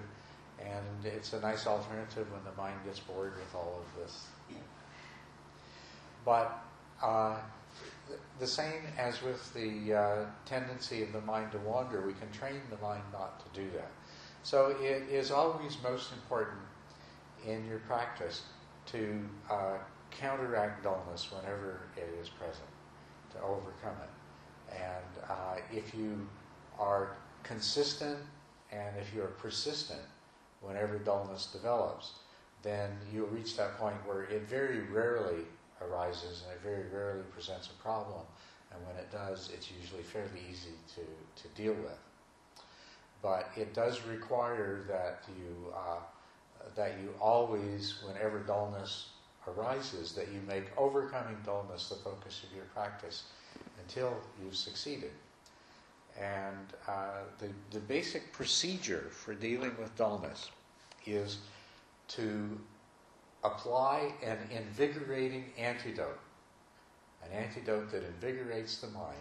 and 0.59 1.05
it's 1.05 1.33
a 1.33 1.39
nice 1.39 1.65
alternative 1.65 2.27
when 2.31 2.43
the 2.43 2.55
mind 2.61 2.77
gets 2.85 2.99
bored 2.99 3.33
with 3.35 3.55
all 3.55 3.81
of 3.81 4.01
this. 4.03 4.27
But 6.23 6.59
uh, 7.01 7.37
the 8.39 8.47
same 8.47 8.83
as 8.97 9.21
with 9.21 9.53
the 9.53 9.93
uh, 9.93 10.25
tendency 10.45 11.03
of 11.03 11.11
the 11.13 11.21
mind 11.21 11.51
to 11.51 11.57
wander, 11.59 12.05
we 12.05 12.13
can 12.13 12.31
train 12.31 12.61
the 12.69 12.77
mind 12.77 13.03
not 13.11 13.39
to 13.39 13.61
do 13.61 13.69
that. 13.71 13.91
So 14.43 14.75
it 14.79 15.03
is 15.09 15.31
always 15.31 15.77
most 15.83 16.11
important 16.13 16.59
in 17.47 17.65
your 17.65 17.79
practice 17.79 18.43
to 18.87 19.19
uh, 19.49 19.77
counteract 20.11 20.83
dullness 20.83 21.31
whenever 21.31 21.81
it 21.97 22.09
is 22.21 22.29
present, 22.29 22.67
to 23.33 23.41
overcome 23.41 23.95
it. 24.03 24.73
And 24.73 25.29
uh, 25.29 25.55
if 25.71 25.95
you 25.95 26.27
are 26.77 27.15
consistent 27.43 28.19
and 28.71 28.95
if 28.99 29.13
you're 29.13 29.27
persistent 29.27 30.01
whenever 30.61 30.97
dullness 30.99 31.47
develops, 31.47 32.13
then 32.63 32.91
you'll 33.13 33.27
reach 33.27 33.55
that 33.57 33.77
point 33.77 33.95
where 34.05 34.23
it 34.23 34.43
very 34.43 34.81
rarely 34.81 35.45
arises 35.81 36.43
and 36.43 36.53
it 36.53 36.61
very 36.61 36.87
rarely 36.89 37.23
presents 37.33 37.69
a 37.69 37.81
problem. 37.81 38.21
And 38.71 38.85
when 38.85 38.95
it 38.97 39.11
does, 39.11 39.49
it's 39.53 39.71
usually 39.71 40.03
fairly 40.03 40.41
easy 40.49 40.73
to, 40.95 41.01
to 41.41 41.47
deal 41.55 41.73
with 41.73 41.99
but 43.25 43.49
it 43.57 43.73
does 43.73 44.05
require 44.05 44.83
that 44.87 45.23
you 45.35 45.73
uh, 45.73 45.97
that 46.75 46.93
you 47.01 47.09
always, 47.19 47.95
whenever 48.05 48.39
dullness 48.39 49.09
arises, 49.47 50.11
that 50.13 50.27
you 50.31 50.41
make 50.47 50.65
overcoming 50.77 51.37
dullness 51.43 51.89
the 51.89 51.95
focus 51.95 52.43
of 52.43 52.55
your 52.55 52.65
practice 52.65 53.23
until 53.81 54.15
you've 54.39 54.55
succeeded. 54.55 55.11
And 56.21 56.67
uh, 56.87 57.23
the 57.39 57.49
the 57.71 57.79
basic 57.79 58.31
procedure 58.31 59.07
for 59.09 59.33
dealing 59.33 59.75
with 59.79 59.95
dullness 59.95 60.51
is 61.07 61.39
to 62.09 62.59
apply 63.45 64.11
an 64.23 64.37
invigorating 64.51 65.45
antidote, 65.57 66.19
an 67.23 67.31
antidote 67.31 67.91
that 67.91 68.03
invigorates 68.03 68.79
the 68.79 68.87
mind. 68.87 69.17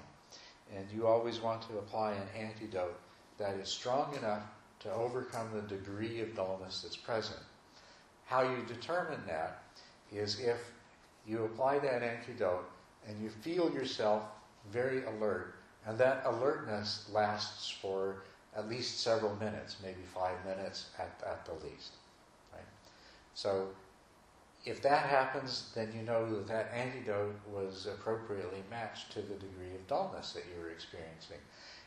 And 0.75 0.87
you 0.95 1.07
always 1.07 1.40
want 1.40 1.62
to 1.62 1.78
apply 1.78 2.12
an 2.12 2.28
antidote 2.37 2.99
that 3.38 3.54
is 3.57 3.69
strong 3.69 4.14
enough 4.16 4.43
to 4.81 4.93
overcome 4.93 5.49
the 5.52 5.62
degree 5.62 6.21
of 6.21 6.35
dullness 6.35 6.83
that's 6.83 6.97
present. 6.97 7.40
How 8.26 8.43
you 8.43 8.64
determine 8.66 9.21
that 9.26 9.62
is 10.12 10.40
if 10.40 10.59
you 11.26 11.45
apply 11.45 11.78
that 11.81 12.02
antidote 12.02 12.69
and 13.07 13.23
you 13.23 13.28
feel 13.28 13.73
yourself 13.73 14.23
very 14.73 15.04
alert, 15.04 15.57
and 15.87 15.99
that 15.99 16.23
alertness 16.25 17.09
lasts 17.12 17.71
for 17.71 18.23
at 18.57 18.69
least 18.69 19.00
several 19.00 19.37
minutes, 19.37 19.76
maybe 19.83 20.00
five 20.14 20.37
minutes 20.47 20.87
at, 20.99 21.11
at 21.26 21.45
the 21.45 21.52
least. 21.66 21.93
Right? 22.52 22.62
So 23.35 23.69
if 24.64 24.80
that 24.83 25.06
happens, 25.06 25.71
then 25.75 25.92
you 25.97 26.02
know 26.02 26.28
that 26.30 26.47
that 26.49 26.73
antidote 26.75 27.35
was 27.52 27.87
appropriately 27.87 28.62
matched 28.71 29.12
to 29.12 29.21
the 29.21 29.35
degree 29.35 29.75
of 29.75 29.87
dullness 29.87 30.33
that 30.33 30.44
you 30.50 30.62
were 30.62 30.71
experiencing. 30.71 31.38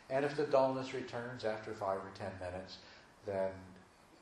And 0.10 0.24
if 0.24 0.36
the 0.36 0.46
dullness 0.46 0.93
returns 0.93 1.43
after 1.43 1.74
five 1.74 1.98
or 1.98 2.12
ten 2.15 2.31
minutes, 2.39 2.77
then 3.25 3.50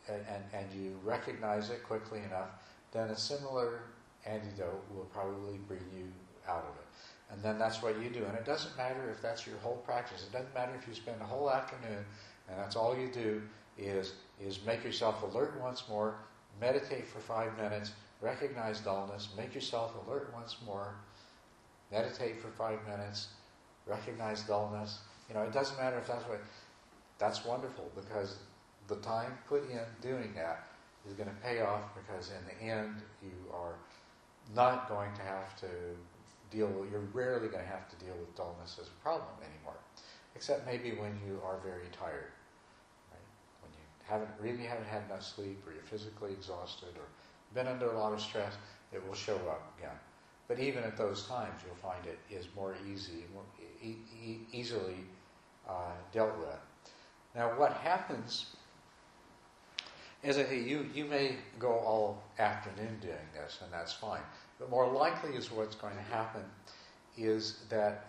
and, 0.08 0.22
and, 0.30 0.44
and 0.54 0.74
you 0.74 0.98
recognize 1.04 1.70
it 1.70 1.84
quickly 1.84 2.20
enough, 2.20 2.50
then 2.92 3.10
a 3.10 3.18
similar 3.18 3.82
antidote 4.26 4.84
will 4.94 5.06
probably 5.06 5.58
bring 5.68 5.82
you 5.96 6.06
out 6.48 6.64
of 6.64 6.76
it. 6.76 6.86
And 7.32 7.44
then 7.44 7.58
that's 7.58 7.82
what 7.82 8.00
you 8.00 8.10
do. 8.10 8.24
And 8.24 8.38
it 8.38 8.46
doesn't 8.46 8.78
matter 8.78 9.10
if 9.12 9.22
that's 9.22 9.48
your 9.48 9.58
whole 9.58 9.78
practice. 9.78 10.24
It 10.24 10.32
doesn't 10.32 10.54
matter 10.54 10.74
if 10.80 10.88
you 10.88 10.94
spend 10.94 11.20
a 11.22 11.26
whole 11.26 11.52
afternoon 11.52 12.06
and 12.48 12.60
that's 12.60 12.76
all 12.76 12.98
you 12.98 13.08
do 13.08 13.42
is 13.78 14.14
is 14.42 14.60
make 14.66 14.84
yourself 14.84 15.24
alert 15.24 15.60
once 15.62 15.84
more, 15.90 16.16
meditate 16.60 17.08
for 17.08 17.20
five 17.20 17.56
minutes, 17.58 17.92
recognize 18.22 18.80
dullness, 18.80 19.30
make 19.38 19.54
yourself 19.54 19.94
alert 20.06 20.32
once 20.34 20.58
more, 20.66 20.96
meditate 21.92 22.40
for 22.40 22.50
five 22.50 22.80
minutes, 22.88 23.28
recognize 23.86 24.42
dullness, 24.44 25.00
you 25.30 25.36
know, 25.36 25.42
it 25.42 25.54
doesn't 25.54 25.78
matter 25.78 25.98
if 25.98 26.08
that's 26.08 26.28
what, 26.28 26.42
that's 27.18 27.46
wonderful 27.46 27.92
because 27.96 28.38
the 28.88 28.96
time 28.98 29.38
put 29.48 29.70
in 29.70 29.80
doing 30.02 30.34
that 30.36 30.68
is 31.08 31.14
going 31.14 31.30
to 31.30 31.36
pay 31.36 31.62
off 31.62 31.82
because 31.96 32.32
in 32.32 32.46
the 32.46 32.72
end 32.72 32.96
you 33.24 33.32
are 33.54 33.76
not 34.56 34.88
going 34.88 35.14
to 35.16 35.22
have 35.22 35.60
to 35.60 35.68
deal 36.52 36.68
with, 36.68 36.92
you're 36.92 37.08
rarely 37.14 37.48
going 37.48 37.64
to 37.64 37.70
have 37.70 37.90
to 37.90 37.96
deal 38.06 38.16
with 38.20 38.36
dullness 38.36 38.78
as 38.80 38.88
a 38.88 39.04
problem 39.04 39.30
anymore. 39.42 39.78
Except 40.36 40.66
maybe 40.66 40.92
when 40.92 41.18
you 41.26 41.40
are 41.46 41.58
very 41.64 41.88
tired, 41.92 42.32
right? 43.12 43.28
When 43.62 43.72
you 43.72 43.84
haven't 44.04 44.30
really 44.40 44.68
haven't 44.68 44.88
had 44.88 45.04
enough 45.10 45.24
sleep 45.24 45.64
or 45.66 45.74
you're 45.74 45.84
physically 45.84 46.32
exhausted 46.32 46.90
or 46.98 47.08
been 47.56 47.68
under 47.68 47.92
a 47.92 47.98
lot 47.98 48.14
of 48.14 48.22
stress, 48.22 48.54
it 48.94 49.06
will 49.08 49.16
show 49.16 49.36
up 49.50 49.74
again. 49.78 49.98
But 50.48 50.60
even 50.60 50.84
at 50.84 50.98
those 50.98 51.26
times, 51.26 51.60
you'll 51.66 51.76
find 51.76 52.06
it 52.06 52.20
is 52.30 52.48
more 52.56 52.76
easy, 52.88 53.26
more 53.34 53.44
e- 53.82 53.96
e- 54.24 54.40
easily 54.52 54.98
uh, 55.68 55.94
dealt 56.14 56.38
with. 56.38 56.60
Now, 57.36 57.58
what 57.58 57.74
happens 57.74 58.46
is 60.24 60.38
that 60.38 60.52
you, 60.52 60.88
you 60.94 61.06
may 61.06 61.36
go 61.60 61.70
all 61.72 62.22
afternoon 62.40 62.98
doing 63.02 63.28
this, 63.34 63.60
and 63.64 63.72
that's 63.74 63.94
fine. 63.94 64.22
But 64.60 64.70
more 64.70 64.88
likely 64.88 65.36
is 65.36 65.52
what's 65.52 65.76
going 65.76 65.96
to 65.96 66.16
happen 66.16 66.44
is 67.18 67.64
that 67.70 68.08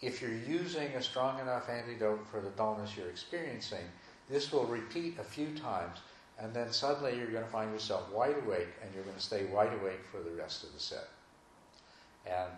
if 0.00 0.20
you're 0.20 0.30
using 0.32 0.88
a 0.94 1.02
strong 1.02 1.38
enough 1.40 1.68
antidote 1.68 2.26
for 2.30 2.40
the 2.40 2.50
dullness 2.50 2.96
you're 2.96 3.08
experiencing, 3.08 3.84
this 4.28 4.52
will 4.52 4.64
repeat 4.64 5.18
a 5.18 5.24
few 5.24 5.56
times, 5.56 5.98
and 6.38 6.52
then 6.54 6.72
suddenly 6.72 7.16
you're 7.16 7.30
going 7.30 7.44
to 7.44 7.50
find 7.50 7.72
yourself 7.72 8.10
wide 8.12 8.36
awake, 8.44 8.68
and 8.82 8.92
you're 8.94 9.04
going 9.04 9.16
to 9.16 9.22
stay 9.22 9.44
wide 9.44 9.72
awake 9.80 10.04
for 10.10 10.18
the 10.18 10.30
rest 10.30 10.64
of 10.64 10.72
the 10.72 10.80
set. 10.80 11.08
And 12.26 12.50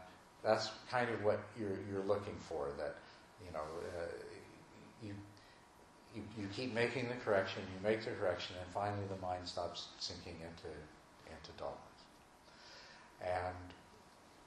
that's 0.42 0.70
kind 0.90 1.10
of 1.10 1.24
what 1.24 1.40
you're, 1.58 1.78
you're 1.90 2.04
looking 2.04 2.36
for. 2.38 2.68
That 2.78 2.96
you 3.44 3.52
know, 3.52 3.60
uh, 3.98 4.06
you, 5.02 5.14
you 6.14 6.22
you 6.38 6.48
keep 6.54 6.74
making 6.74 7.08
the 7.08 7.16
correction, 7.24 7.62
you 7.62 7.88
make 7.88 8.04
the 8.04 8.10
correction, 8.12 8.56
and 8.62 8.72
finally 8.72 9.06
the 9.08 9.20
mind 9.26 9.46
stops 9.46 9.88
sinking 9.98 10.36
into 10.40 10.74
into 11.28 11.50
dullness. 11.58 11.78
And 13.22 13.56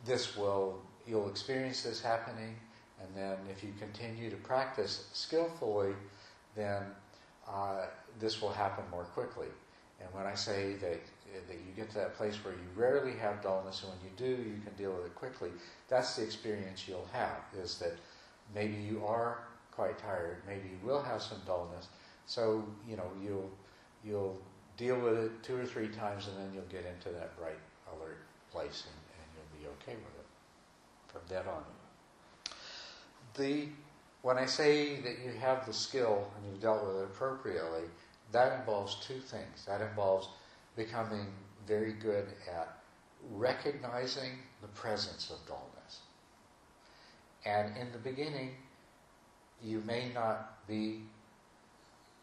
this 0.06 0.38
will 0.38 0.82
you'll 1.08 1.30
experience 1.30 1.84
this 1.84 2.02
happening, 2.02 2.56
and 3.02 3.10
then 3.16 3.38
if 3.52 3.64
you 3.64 3.74
continue 3.80 4.30
to 4.30 4.36
practice 4.38 5.08
skillfully, 5.14 5.94
then 6.56 6.84
uh, 7.50 7.86
this 8.20 8.42
will 8.42 8.52
happen 8.52 8.84
more 8.92 9.06
quickly. 9.06 9.48
And 10.00 10.10
when 10.14 10.26
I 10.26 10.36
say 10.36 10.74
that 10.74 11.00
that 11.48 11.56
you 11.56 11.74
get 11.76 11.90
to 11.90 11.96
that 11.98 12.16
place 12.16 12.36
where 12.44 12.54
you 12.54 12.68
rarely 12.76 13.14
have 13.18 13.42
dullness, 13.42 13.84
and 13.84 13.92
when 13.92 14.00
you 14.04 14.12
do, 14.18 14.42
you 14.42 14.60
can 14.64 14.74
deal 14.78 14.92
with 14.94 15.06
it 15.06 15.16
quickly. 15.16 15.50
That's 15.90 16.16
the 16.16 16.24
experience 16.24 16.88
you'll 16.88 17.10
have. 17.12 17.42
Is 17.62 17.78
that 17.80 17.98
maybe 18.56 18.76
you 18.76 19.06
are 19.06 19.40
quite 19.72 19.98
tired, 20.00 20.38
maybe 20.48 20.70
you 20.70 20.88
will 20.88 21.02
have 21.02 21.22
some 21.22 21.40
dullness. 21.46 21.88
So 22.26 22.66
you 22.88 22.98
know 22.98 23.10
you'll 23.24 23.50
you'll 24.04 24.40
deal 24.78 25.00
with 25.00 25.18
it 25.18 25.32
two 25.44 25.58
or 25.58 25.66
three 25.66 25.88
times, 25.88 26.28
and 26.28 26.38
then 26.38 26.54
you'll 26.54 26.72
get 26.72 26.86
into 26.86 27.10
that 27.18 27.38
bright, 27.38 27.60
alert 27.94 28.20
place, 28.52 28.84
and, 28.86 28.96
and 29.18 29.28
you'll 29.36 29.60
be 29.60 29.76
okay 29.82 29.96
with 29.96 30.16
it. 30.20 30.28
from 31.08 31.22
then 31.28 31.46
on. 31.48 31.64
The 33.36 33.70
when 34.28 34.38
I 34.38 34.46
say 34.46 34.98
that 34.98 35.20
you 35.24 35.32
have 35.40 35.66
the 35.66 35.72
skill 35.72 36.30
and 36.36 36.46
you've 36.46 36.62
dealt 36.62 36.86
with 36.86 36.98
it 36.98 37.04
appropriately, 37.06 37.84
that 38.34 38.60
involves 38.60 38.96
two 38.96 39.22
things. 39.22 39.64
That 39.66 39.80
involves 39.80 40.28
becoming 40.76 41.28
very 41.66 41.94
good 41.94 42.26
at 42.54 42.78
recognizing 43.32 44.32
the 44.62 44.68
presence 44.68 45.30
of 45.30 45.38
dullness. 45.48 46.02
And 47.46 47.78
in 47.78 47.90
the 47.94 48.00
beginning, 48.00 48.52
you 49.64 49.82
may 49.88 50.10
not 50.14 50.68
be 50.68 51.04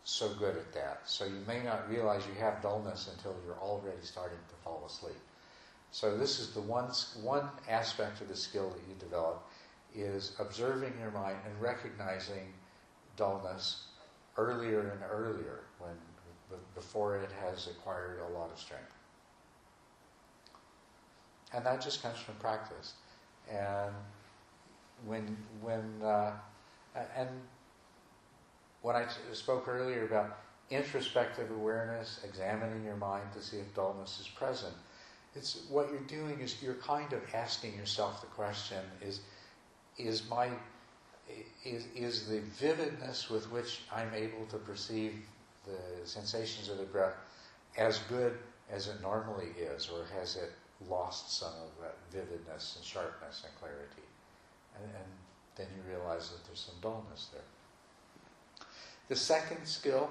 so 0.05 0.29
good 0.35 0.59
at 0.59 0.75
that. 0.75 1.01
So 1.07 1.25
you 1.25 1.43
may 1.49 1.63
not 1.63 1.89
realize 1.89 2.21
you 2.27 2.39
have 2.39 2.61
dullness 2.61 3.11
until 3.17 3.35
you're 3.47 3.57
already 3.63 4.03
starting 4.03 4.37
to 4.51 4.55
fall 4.63 4.85
asleep. 4.87 5.17
So 5.91 6.19
this 6.19 6.39
is 6.39 6.51
the 6.51 6.61
one, 6.61 6.91
one 7.23 7.49
aspect 7.67 8.21
of 8.21 8.29
the 8.29 8.37
skill 8.37 8.69
that 8.69 8.83
you 8.91 8.95
develop 9.01 9.43
is 9.95 10.33
observing 10.39 10.93
your 11.01 11.11
mind 11.11 11.37
and 11.47 11.61
recognizing 11.61 12.53
dullness 13.17 13.87
earlier 14.37 14.91
and 14.91 15.01
earlier 15.11 15.61
when 15.79 15.93
before 16.75 17.17
it 17.17 17.31
has 17.43 17.69
acquired 17.69 18.21
a 18.21 18.39
lot 18.39 18.51
of 18.53 18.59
strength. 18.59 18.93
And 21.53 21.65
that 21.65 21.81
just 21.81 22.03
comes 22.03 22.19
from 22.19 22.35
practice. 22.37 22.95
And 23.51 23.95
when 25.07 25.37
when 25.61 26.03
uh, 26.03 26.33
and 27.17 27.29
when 28.83 28.97
I 28.97 29.07
spoke 29.33 29.69
earlier 29.69 30.05
about 30.05 30.39
introspective 30.71 31.51
awareness, 31.51 32.21
examining 32.25 32.85
your 32.85 32.97
mind 32.97 33.33
to 33.35 33.43
see 33.43 33.59
if 33.59 33.73
dullness 33.75 34.19
is 34.21 34.29
present, 34.29 34.75
it's 35.35 35.67
what 35.69 35.91
you're 35.91 36.01
doing 36.01 36.41
is 36.41 36.63
you're 36.63 36.75
kind 36.75 37.13
of 37.13 37.23
asking 37.35 37.77
yourself 37.77 38.21
the 38.21 38.27
question: 38.29 38.83
is 39.01 39.21
is 39.99 40.29
my 40.29 40.49
is, 41.65 41.87
is 41.95 42.29
the 42.29 42.41
vividness 42.41 43.31
with 43.31 43.51
which 43.51 43.81
I'm 43.95 44.13
able 44.15 44.45
to 44.51 44.59
perceive 44.59 45.15
the 45.65 46.07
sensations 46.07 46.69
of 46.69 46.79
the 46.79 46.85
breath 46.85 47.15
as 47.79 47.99
good 48.11 48.39
as 48.71 48.89
it 48.89 49.01
normally 49.01 49.49
is, 49.59 49.89
or 49.89 50.05
has 50.19 50.37
it 50.37 50.53
lost 50.89 51.39
some 51.39 51.53
of 51.53 51.83
that 51.83 51.97
vividness 52.13 52.77
and 52.77 52.85
sharpness 52.85 53.45
and 53.47 53.59
clarity? 53.59 54.03
And, 54.77 54.85
and 54.85 55.11
then 55.57 55.67
you 55.77 55.91
realize 55.91 56.31
that 56.31 56.45
there's 56.47 56.61
some 56.61 56.75
dullness 56.83 57.31
there. 57.33 58.67
The 59.09 59.17
second 59.17 59.67
skill 59.67 60.11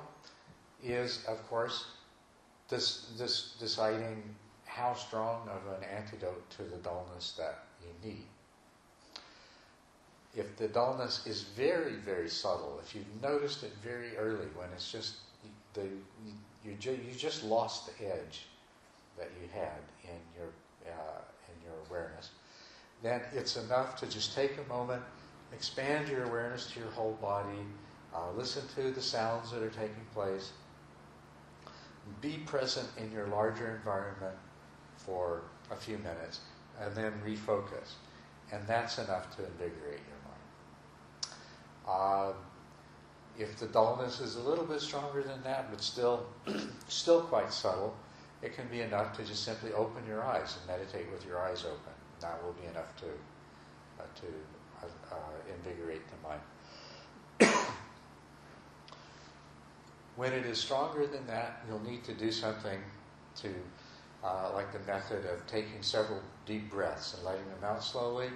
is, 0.83 1.23
of 1.27 1.47
course, 1.49 1.85
this, 2.69 3.11
this 3.17 3.55
deciding 3.59 4.23
how 4.65 4.93
strong 4.93 5.47
of 5.49 5.77
an 5.77 5.83
antidote 5.83 6.49
to 6.51 6.63
the 6.63 6.77
dullness 6.77 7.33
that 7.37 7.65
you 7.81 8.09
need 8.09 8.25
if 10.35 10.57
the 10.57 10.67
dullness 10.67 11.25
is 11.27 11.43
very, 11.43 11.93
very 11.93 12.29
subtle, 12.29 12.79
if 12.83 12.95
you've 12.95 13.21
noticed 13.21 13.63
it 13.63 13.71
very 13.83 14.17
early 14.17 14.47
when 14.55 14.67
it's 14.73 14.91
just 14.91 15.17
the 15.73 15.81
you, 16.63 16.75
you 16.91 17.15
just 17.15 17.43
lost 17.43 17.87
the 17.87 18.05
edge 18.05 18.45
that 19.17 19.29
you 19.41 19.47
had 19.53 19.79
in 20.03 20.19
your 20.35 20.47
uh, 20.87 21.21
in 21.49 21.63
your 21.63 21.75
awareness, 21.89 22.31
then 23.01 23.21
it's 23.33 23.57
enough 23.57 23.95
to 23.97 24.07
just 24.07 24.33
take 24.35 24.57
a 24.57 24.69
moment, 24.69 25.01
expand 25.53 26.07
your 26.07 26.23
awareness 26.23 26.71
to 26.71 26.79
your 26.79 26.89
whole 26.89 27.17
body, 27.21 27.59
uh, 28.15 28.31
listen 28.35 28.63
to 28.75 28.91
the 28.91 29.01
sounds 29.01 29.51
that 29.51 29.61
are 29.61 29.69
taking 29.69 30.05
place, 30.13 30.51
be 32.21 32.37
present 32.45 32.87
in 32.97 33.11
your 33.11 33.27
larger 33.27 33.75
environment 33.75 34.35
for 34.97 35.41
a 35.71 35.75
few 35.75 35.97
minutes, 35.97 36.39
and 36.81 36.95
then 36.95 37.13
refocus, 37.25 37.95
and 38.51 38.65
that's 38.67 38.97
enough 38.97 39.35
to 39.35 39.45
invigorate 39.45 39.99
you. 39.99 40.12
Uh, 41.87 42.33
if 43.37 43.57
the 43.57 43.65
dullness 43.67 44.19
is 44.19 44.35
a 44.35 44.41
little 44.41 44.65
bit 44.65 44.79
stronger 44.79 45.23
than 45.23 45.41
that, 45.43 45.69
but 45.71 45.81
still, 45.81 46.25
still 46.87 47.21
quite 47.21 47.51
subtle, 47.51 47.95
it 48.41 48.55
can 48.55 48.67
be 48.67 48.81
enough 48.81 49.15
to 49.17 49.24
just 49.24 49.43
simply 49.43 49.72
open 49.74 50.05
your 50.07 50.24
eyes 50.24 50.57
and 50.57 50.67
meditate 50.67 51.11
with 51.11 51.25
your 51.25 51.39
eyes 51.39 51.63
open. 51.65 51.93
That 52.19 52.43
will 52.43 52.53
be 52.53 52.67
enough 52.67 52.96
to 52.98 53.05
uh, 54.00 54.03
to 54.22 54.27
uh, 54.81 55.15
uh 55.15 55.55
invigorate 55.55 56.01
the 56.09 56.27
mind. 56.27 57.55
when 60.15 60.33
it 60.33 60.46
is 60.46 60.57
stronger 60.57 61.07
than 61.07 61.25
that, 61.27 61.63
you'll 61.67 61.83
need 61.83 62.03
to 62.03 62.13
do 62.13 62.31
something 62.31 62.79
to, 63.37 63.50
uh, 64.24 64.51
like 64.53 64.72
the 64.72 64.79
method 64.91 65.25
of 65.25 65.46
taking 65.48 65.81
several 65.81 66.22
deep 66.46 66.69
breaths 66.69 67.15
and 67.15 67.24
letting 67.24 67.46
them 67.46 67.63
out 67.63 67.83
slowly, 67.83 68.29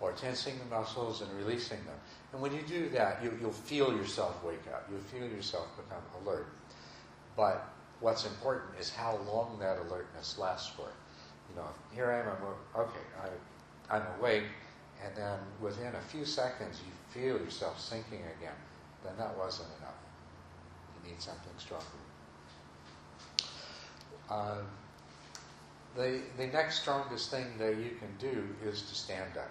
or 0.00 0.12
tensing 0.12 0.58
the 0.58 0.64
muscles 0.76 1.22
and 1.22 1.32
releasing 1.34 1.78
them. 1.84 1.96
And 2.34 2.42
when 2.42 2.52
you 2.52 2.62
do 2.62 2.88
that, 2.88 3.22
you, 3.22 3.30
will 3.40 3.52
feel 3.52 3.96
yourself 3.96 4.42
wake 4.42 4.66
up. 4.72 4.88
You'll 4.90 4.98
feel 4.98 5.30
yourself 5.30 5.68
become 5.76 6.02
alert. 6.20 6.48
But 7.36 7.72
what's 8.00 8.26
important 8.26 8.76
is 8.80 8.90
how 8.90 9.20
long 9.24 9.56
that 9.60 9.78
alertness 9.78 10.36
lasts 10.36 10.68
for. 10.68 10.88
You 11.48 11.54
know, 11.54 11.68
here 11.94 12.10
I 12.10 12.18
am, 12.18 12.26
I'm 12.26 12.82
okay, 12.82 13.06
I, 13.22 13.96
I'm 13.96 14.02
awake, 14.18 14.42
and 15.04 15.14
then 15.14 15.38
within 15.60 15.94
a 15.94 16.00
few 16.00 16.24
seconds 16.24 16.80
you 16.84 17.20
feel 17.20 17.38
yourself 17.38 17.80
sinking 17.80 18.22
again. 18.40 18.56
Then 19.04 19.12
that 19.16 19.38
wasn't 19.38 19.68
enough. 19.78 19.94
You 21.04 21.10
need 21.12 21.22
something 21.22 21.52
stronger. 21.58 21.84
Uh, 24.28 24.56
the, 25.94 26.20
the 26.36 26.48
next 26.48 26.80
strongest 26.80 27.30
thing 27.30 27.46
that 27.58 27.76
you 27.76 27.90
can 27.90 28.10
do 28.18 28.48
is 28.66 28.82
to 28.82 28.94
stand 28.96 29.36
up. 29.36 29.50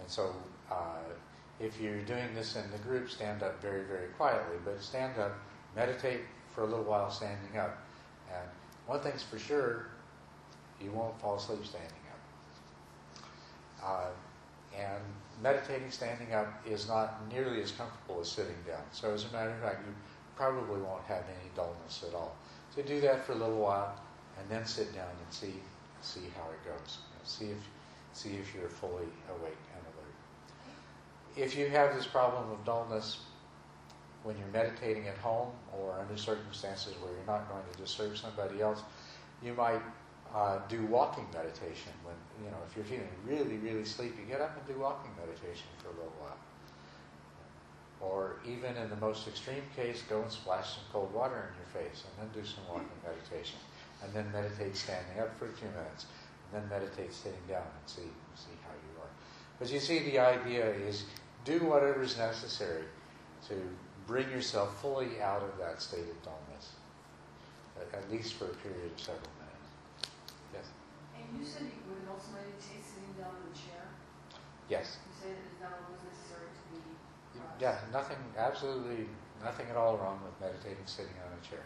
And 0.00 0.10
so 0.10 0.34
uh, 0.72 1.12
if 1.60 1.80
you're 1.80 2.02
doing 2.02 2.34
this 2.34 2.56
in 2.56 2.70
the 2.70 2.78
group, 2.78 3.10
stand 3.10 3.42
up 3.42 3.60
very, 3.60 3.82
very 3.84 4.08
quietly, 4.16 4.56
but 4.64 4.82
stand 4.82 5.18
up, 5.18 5.32
meditate 5.76 6.22
for 6.54 6.62
a 6.62 6.66
little 6.66 6.84
while 6.84 7.10
standing 7.10 7.56
up. 7.58 7.78
And 8.30 8.48
one 8.86 9.00
thing's 9.00 9.22
for 9.22 9.38
sure, 9.38 9.86
you 10.80 10.90
won't 10.90 11.18
fall 11.20 11.36
asleep 11.36 11.64
standing 11.64 11.90
up. 12.10 13.24
Uh, 13.84 14.10
and 14.78 15.02
meditating 15.42 15.90
standing 15.90 16.32
up 16.34 16.48
is 16.66 16.88
not 16.88 17.20
nearly 17.30 17.62
as 17.62 17.72
comfortable 17.72 18.20
as 18.20 18.28
sitting 18.28 18.56
down. 18.66 18.82
So, 18.92 19.12
as 19.12 19.24
a 19.24 19.32
matter 19.32 19.50
of 19.50 19.58
fact, 19.58 19.86
you 19.86 19.94
probably 20.36 20.80
won't 20.80 21.04
have 21.04 21.24
any 21.28 21.50
dullness 21.54 22.04
at 22.08 22.14
all. 22.14 22.34
So, 22.74 22.82
do 22.82 23.00
that 23.02 23.24
for 23.26 23.32
a 23.32 23.36
little 23.36 23.58
while, 23.58 23.94
and 24.38 24.48
then 24.48 24.64
sit 24.66 24.94
down 24.94 25.10
and 25.10 25.32
see 25.32 25.54
see 26.00 26.32
how 26.34 26.48
it 26.50 26.64
goes. 26.64 26.98
See 27.24 27.46
if 27.46 27.58
see 28.14 28.30
if 28.30 28.54
you're 28.54 28.68
fully 28.68 29.08
awake 29.28 29.58
if 31.36 31.56
you 31.56 31.68
have 31.68 31.94
this 31.94 32.06
problem 32.06 32.50
of 32.50 32.64
dullness 32.64 33.20
when 34.22 34.36
you're 34.38 34.52
meditating 34.52 35.08
at 35.08 35.18
home 35.18 35.48
or 35.72 35.98
under 35.98 36.16
circumstances 36.16 36.94
where 37.00 37.12
you're 37.12 37.26
not 37.26 37.48
going 37.48 37.62
to 37.72 37.78
disturb 37.78 38.16
somebody 38.16 38.60
else, 38.60 38.82
you 39.42 39.52
might 39.54 39.80
uh, 40.34 40.58
do 40.68 40.84
walking 40.86 41.26
meditation. 41.34 41.92
When 42.04 42.14
you 42.44 42.50
know, 42.50 42.58
if 42.68 42.76
you're 42.76 42.84
feeling 42.84 43.08
really, 43.26 43.56
really 43.58 43.84
sleepy, 43.84 44.22
get 44.28 44.40
up 44.40 44.56
and 44.56 44.66
do 44.66 44.80
walking 44.80 45.10
meditation 45.18 45.66
for 45.82 45.88
a 45.88 45.92
little 45.92 46.14
while. 46.20 46.38
Or 48.00 48.36
even 48.46 48.76
in 48.76 48.90
the 48.90 48.96
most 48.96 49.28
extreme 49.28 49.62
case, 49.76 50.02
go 50.08 50.22
and 50.22 50.30
splash 50.30 50.74
some 50.74 50.84
cold 50.92 51.14
water 51.14 51.50
in 51.50 51.54
your 51.58 51.70
face 51.82 52.02
and 52.02 52.12
then 52.18 52.42
do 52.42 52.46
some 52.46 52.64
walking 52.68 52.98
meditation. 53.04 53.58
And 54.02 54.12
then 54.12 54.30
meditate 54.32 54.76
standing 54.76 55.20
up 55.20 55.38
for 55.38 55.46
a 55.46 55.52
few 55.52 55.68
minutes. 55.68 56.06
And 56.50 56.62
then 56.62 56.68
meditate 56.68 57.12
sitting 57.12 57.46
down 57.48 57.62
and 57.62 57.86
see, 57.86 58.10
see 58.34 58.58
how 58.66 58.74
you 58.74 59.00
are. 59.00 59.10
But 59.60 59.70
you 59.70 59.78
see, 59.78 60.00
the 60.00 60.18
idea 60.18 60.66
is 60.74 61.04
do 61.44 61.58
whatever 61.64 62.02
is 62.02 62.16
necessary 62.16 62.84
to 63.48 63.54
bring 64.06 64.30
yourself 64.30 64.80
fully 64.80 65.20
out 65.20 65.42
of 65.42 65.58
that 65.58 65.82
state 65.82 66.06
of 66.08 66.22
dullness, 66.22 66.72
at, 67.76 67.98
at 67.98 68.10
least 68.10 68.34
for 68.34 68.46
a 68.46 68.56
period 68.62 68.92
of 68.92 69.00
several 69.00 69.30
minutes. 69.38 69.68
Yes? 70.54 70.66
And 71.16 71.38
you 71.38 71.44
said 71.44 71.62
you 71.62 71.82
would 71.90 72.06
also 72.10 72.32
meditate 72.32 72.84
sitting 72.84 73.14
down 73.18 73.34
in 73.42 73.50
a 73.50 73.54
chair? 73.54 73.84
Yes. 74.68 74.98
You 75.06 75.14
said 75.20 75.36
that 75.36 75.44
it's 75.50 75.60
not 75.62 75.74
always 75.82 76.02
necessary 76.06 76.50
to 76.50 76.62
be. 76.70 76.80
Uh, 77.38 77.42
yeah, 77.60 77.78
nothing, 77.92 78.18
absolutely 78.38 79.06
nothing 79.42 79.66
at 79.70 79.76
all 79.76 79.96
wrong 79.96 80.20
with 80.22 80.34
meditating 80.40 80.86
sitting 80.86 81.14
on 81.26 81.32
a 81.34 81.42
chair. 81.42 81.64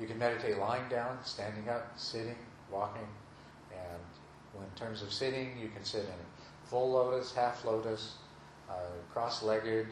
You 0.00 0.06
can 0.06 0.18
meditate 0.18 0.58
lying 0.58 0.88
down, 0.88 1.18
standing 1.24 1.68
up, 1.68 1.92
sitting, 1.96 2.38
walking, 2.70 3.06
and 3.72 4.02
in 4.62 4.70
terms 4.76 5.02
of 5.02 5.12
sitting, 5.12 5.56
you 5.60 5.68
can 5.68 5.84
sit 5.84 6.02
in 6.02 6.20
full 6.66 6.92
lotus, 6.92 7.34
half 7.34 7.64
lotus, 7.64 8.16
uh, 8.70 8.74
cross-legged, 9.12 9.86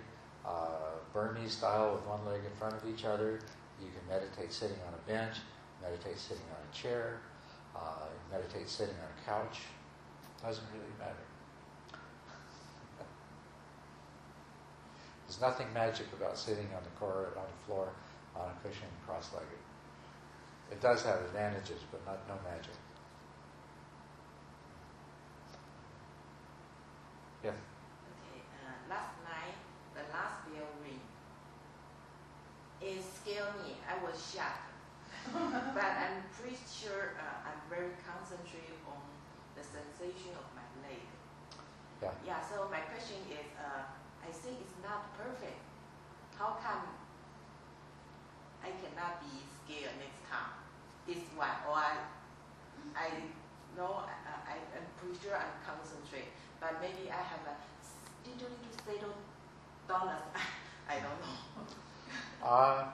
uh, 0.46 0.92
Burmese 1.12 1.52
style 1.52 1.94
with 1.94 2.06
one 2.06 2.24
leg 2.26 2.40
in 2.44 2.56
front 2.58 2.74
of 2.74 2.88
each 2.88 3.04
other. 3.04 3.38
You 3.80 3.88
can 3.88 4.08
meditate 4.08 4.52
sitting 4.52 4.78
on 4.86 4.94
a 4.94 5.10
bench, 5.10 5.36
meditate 5.82 6.18
sitting 6.18 6.44
on 6.50 6.62
a 6.62 6.74
chair, 6.74 7.20
uh, 7.76 8.06
meditate 8.30 8.68
sitting 8.68 8.94
on 8.94 9.08
a 9.10 9.28
couch. 9.28 9.60
Doesn't 10.42 10.64
really 10.72 10.92
matter. 10.98 11.14
There's 15.26 15.40
nothing 15.40 15.72
magic 15.72 16.06
about 16.12 16.36
sitting 16.36 16.66
on 16.76 16.82
the 16.82 17.00
car, 17.00 17.28
on 17.36 17.44
the 17.46 17.66
floor, 17.66 17.88
on 18.36 18.50
a 18.50 18.68
cushion, 18.68 18.88
cross-legged. 19.06 19.46
It 20.70 20.80
does 20.80 21.02
have 21.04 21.20
advantages, 21.20 21.80
but 21.90 22.04
not 22.04 22.18
no 22.28 22.34
magic. 22.50 22.74
Yes. 27.42 27.58
Okay, 27.58 28.38
uh, 28.62 28.78
last 28.86 29.18
night, 29.26 29.58
the 29.98 30.06
last 30.14 30.46
bell 30.46 30.70
ring. 30.78 31.02
It 32.78 33.02
scared 33.02 33.50
me. 33.66 33.74
I 33.82 33.98
was 33.98 34.14
shocked. 34.14 34.70
but 35.74 35.90
I'm 36.02 36.22
pretty 36.38 36.58
sure 36.66 37.14
uh, 37.18 37.50
I'm 37.50 37.60
very 37.70 37.94
concentrated 38.02 38.78
on 38.86 39.02
the 39.54 39.62
sensation 39.62 40.34
of 40.38 40.46
my 40.54 40.66
leg. 40.86 41.02
Yeah. 42.02 42.14
Yeah, 42.26 42.40
so 42.42 42.66
my 42.70 42.82
question 42.90 43.22
is, 43.30 43.46
uh, 43.58 43.86
I 44.22 44.30
think 44.30 44.58
it's 44.62 44.78
not 44.82 45.14
perfect. 45.18 45.58
How 46.38 46.58
come 46.58 46.90
I 48.62 48.70
cannot 48.82 49.22
be 49.22 49.34
scared 49.62 49.94
next 49.98 50.22
time? 50.26 50.58
This 51.06 51.22
one, 51.38 51.54
or 51.66 51.78
I, 51.78 51.98
I 52.98 53.08
know 53.78 54.06
uh, 54.06 54.42
I, 54.46 54.58
I'm 54.74 54.86
pretty 54.98 55.18
sure 55.22 55.38
I'm 55.38 55.54
concentrate, 55.62 56.31
but 56.62 56.80
maybe 56.80 57.10
I 57.10 57.20
have 57.20 57.40
a 57.44 58.30
little 58.30 58.48
little 58.86 58.86
settle 58.86 59.14
dollars. 59.88 60.22
I 60.88 60.94
don't 60.94 61.20
know. 61.20 62.46
Uh, 62.46 62.84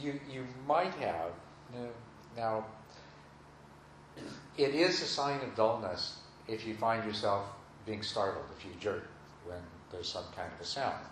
you 0.00 0.18
you 0.28 0.44
might 0.66 0.94
have 0.94 1.32
now. 2.36 2.64
It 4.56 4.74
is 4.74 5.00
a 5.02 5.06
sign 5.06 5.40
of 5.42 5.54
dullness 5.54 6.18
if 6.48 6.66
you 6.66 6.74
find 6.74 7.04
yourself 7.04 7.44
being 7.86 8.02
startled, 8.02 8.46
if 8.58 8.64
you 8.64 8.72
jerk 8.80 9.06
when 9.46 9.60
there's 9.92 10.08
some 10.08 10.24
kind 10.34 10.50
of 10.52 10.60
a 10.60 10.64
sound. 10.64 11.04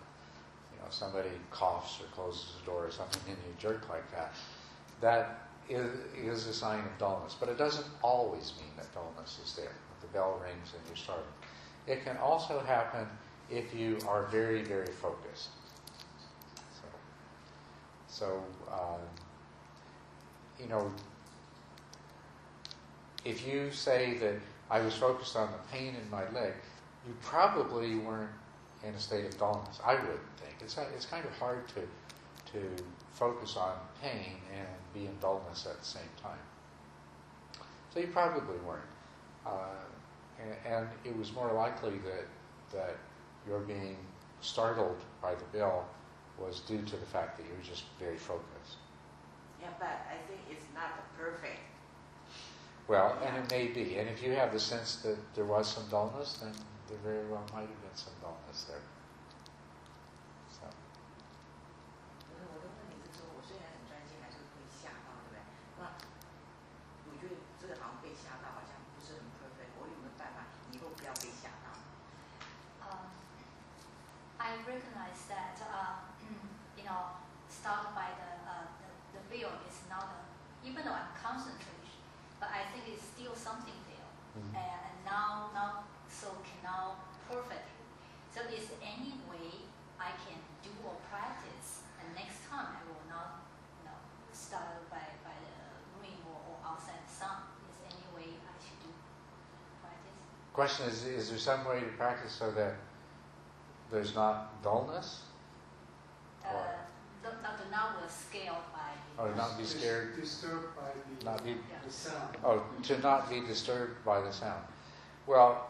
You 0.73 0.79
know, 0.79 0.89
somebody 0.89 1.29
coughs 1.51 2.01
or 2.01 2.07
closes 2.13 2.55
the 2.59 2.65
door 2.65 2.85
or 2.87 2.91
something, 2.91 3.21
and 3.27 3.37
you 3.47 3.53
jerk 3.57 3.87
like 3.89 4.11
that. 4.11 4.33
That 4.99 5.47
is, 5.69 5.89
is 6.21 6.47
a 6.47 6.53
sign 6.53 6.79
of 6.79 6.97
dullness, 6.97 7.35
but 7.39 7.47
it 7.49 7.57
doesn't 7.57 7.87
always 8.01 8.53
mean 8.59 8.71
that 8.75 8.93
dullness 8.93 9.39
is 9.43 9.55
there. 9.55 9.71
The 10.01 10.07
bell 10.07 10.39
rings 10.43 10.73
and 10.73 10.85
you're 10.87 10.97
startled. 10.97 11.27
It 11.87 12.03
can 12.03 12.17
also 12.17 12.59
happen 12.59 13.07
if 13.49 13.73
you 13.73 13.97
are 14.07 14.23
very, 14.25 14.61
very 14.61 14.91
focused. 14.91 15.49
So, 16.73 16.87
so 18.07 18.43
um, 18.71 19.01
you 20.59 20.67
know, 20.67 20.91
if 23.23 23.47
you 23.47 23.71
say 23.71 24.17
that 24.17 24.35
I 24.69 24.81
was 24.81 24.93
focused 24.93 25.35
on 25.35 25.49
the 25.51 25.77
pain 25.77 25.95
in 25.95 26.09
my 26.09 26.29
leg, 26.31 26.53
you 27.07 27.13
probably 27.21 27.95
weren't 27.95 28.31
in 28.83 28.93
a 28.93 28.99
state 28.99 29.25
of 29.25 29.37
dullness. 29.37 29.79
I 29.85 29.95
wouldn't 29.95 30.19
think. 30.37 30.55
It's, 30.61 30.77
it's 30.95 31.05
kind 31.05 31.25
of 31.25 31.31
hard 31.37 31.67
to, 31.69 31.81
to 32.51 32.83
focus 33.13 33.55
on 33.55 33.75
pain 34.01 34.35
and 34.53 34.67
be 34.93 35.05
in 35.07 35.17
dullness 35.21 35.65
at 35.65 35.79
the 35.79 35.85
same 35.85 36.09
time. 36.21 36.37
So 37.93 38.01
you 38.01 38.07
probably 38.07 38.57
weren't. 38.65 38.83
Uh, 39.45 39.49
and, 40.41 40.73
and 40.73 40.87
it 41.05 41.17
was 41.17 41.33
more 41.33 41.51
likely 41.53 41.97
that, 41.99 42.25
that 42.73 42.95
your 43.47 43.59
being 43.59 43.97
startled 44.41 44.97
by 45.21 45.33
the 45.35 45.45
bill 45.51 45.85
was 46.39 46.59
due 46.61 46.81
to 46.81 46.95
the 46.95 47.05
fact 47.05 47.37
that 47.37 47.43
you 47.43 47.53
were 47.53 47.63
just 47.63 47.83
very 47.99 48.17
focused. 48.17 48.77
Yeah, 49.61 49.69
but 49.79 50.05
I 50.07 50.17
think 50.27 50.41
it's 50.51 50.65
not 50.75 50.91
perfect. 51.17 51.59
Well, 52.87 53.17
and 53.25 53.35
it 53.35 53.51
may 53.51 53.67
be. 53.67 53.97
And 53.97 54.07
if 54.07 54.23
you 54.23 54.31
have 54.33 54.53
the 54.53 54.59
sense 54.59 54.97
that 54.97 55.17
there 55.35 55.45
was 55.45 55.67
some 55.67 55.83
dullness, 55.89 56.33
then 56.33 56.53
there 56.87 56.97
very 57.03 57.25
well 57.27 57.43
might 57.53 57.61
have 57.61 57.81
been 57.81 57.95
some 57.95 58.13
dullness 58.21 58.63
there. 58.63 58.79
Perfectly. 87.37 87.85
So 88.33 88.41
is 88.49 88.73
any 88.81 89.13
way 89.29 89.69
I 90.01 90.09
can 90.25 90.41
do 90.65 90.73
or 90.85 90.97
practice, 91.09 91.85
and 92.01 92.09
next 92.17 92.41
time 92.49 92.65
I 92.65 92.81
will 92.89 93.05
not, 93.09 93.45
you 93.77 93.85
know, 93.85 93.97
start 94.33 94.89
by, 94.89 95.05
by 95.21 95.37
the 95.37 96.01
ring 96.01 96.17
or, 96.25 96.37
or 96.49 96.57
outside 96.65 96.97
the 97.05 97.13
sun. 97.13 97.45
Is 97.69 97.77
there 97.77 97.93
any 97.93 98.07
way 98.17 98.29
I 98.41 98.53
should 98.57 98.81
do 98.81 98.89
practice? 99.81 100.17
question 100.53 100.89
is: 100.89 101.05
Is 101.05 101.29
there 101.29 101.37
some 101.37 101.65
way 101.65 101.79
to 101.79 101.91
practice 101.97 102.33
so 102.33 102.49
that 102.51 102.75
there's 103.91 104.15
not 104.15 104.61
dullness, 104.63 105.21
Uh, 106.43 106.49
the, 107.23 107.29
the, 107.29 107.51
the 107.63 107.67
now 107.71 107.95
we're 107.99 108.07
scaled 108.09 108.65
by 108.73 108.91
the 109.17 109.23
or 109.23 109.35
not 109.35 109.57
be 109.57 109.63
Dis- 109.63 109.75
scared, 109.75 110.15
Disturbed 110.15 110.75
by 110.75 110.89
the, 110.95 111.25
not 111.25 111.43
be 111.43 111.55
the 111.85 111.91
sound. 111.91 112.37
Oh, 112.43 112.63
to 112.83 112.97
not 112.99 113.29
be 113.29 113.41
disturbed 113.41 114.03
by 114.05 114.21
the 114.21 114.31
sound. 114.31 114.63
Well, 115.25 115.69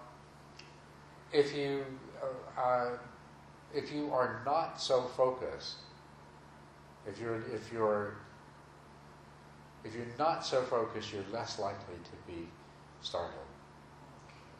if 1.31 1.55
you 1.55 1.83
uh, 2.21 2.61
uh, 2.61 2.97
if 3.73 3.91
you 3.91 4.11
are 4.11 4.41
not 4.45 4.81
so 4.81 5.01
focused, 5.01 5.75
if 7.07 7.19
you're 7.19 7.41
if 7.53 7.71
you're 7.71 8.15
if 9.83 9.93
you're 9.93 10.05
not 10.17 10.45
so 10.45 10.61
focused, 10.63 11.13
you're 11.13 11.23
less 11.31 11.59
likely 11.59 11.95
to 11.95 12.31
be 12.31 12.47
startled. 13.01 13.33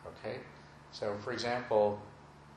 Okay, 0.06 0.38
so 0.92 1.16
for 1.24 1.32
example, 1.34 2.00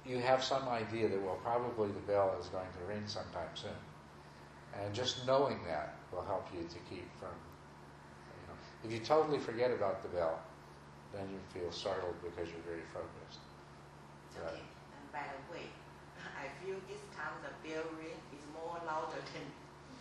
you 0.07 0.19
have 0.19 0.43
some 0.43 0.69
idea 0.69 1.09
that 1.09 1.21
well, 1.21 1.39
probably 1.43 1.89
the 1.89 2.01
bell 2.01 2.37
is 2.41 2.47
going 2.49 2.67
to 2.79 2.93
ring 2.93 3.03
sometime 3.07 3.49
soon, 3.55 3.71
and 4.79 4.95
just 4.95 5.27
knowing 5.27 5.59
that 5.67 5.95
will 6.13 6.25
help 6.25 6.47
you 6.53 6.63
to 6.63 6.79
keep 6.91 7.09
from 7.19 7.35
you 8.31 8.47
know, 8.49 8.55
if 8.85 8.93
you 8.93 9.05
totally 9.05 9.39
forget 9.39 9.71
about 9.71 10.03
the 10.03 10.09
bell, 10.09 10.41
then 11.13 11.27
you 11.31 11.61
feel 11.61 11.71
startled 11.73 12.15
because 12.23 12.49
you're 12.51 12.67
very 12.67 12.87
focused. 12.93 13.41
Right. 14.43 14.53
Okay. 14.53 14.63
And 14.97 15.07
by 15.13 15.25
the 15.29 15.41
way, 15.53 15.67
I 16.43 16.49
feel 16.65 16.77
this 16.89 17.03
time 17.17 17.35
the 17.45 17.53
bell 17.69 17.85
ring 17.99 18.19
is 18.33 18.45
more 18.57 18.79
louder 18.87 19.21
than 19.33 19.47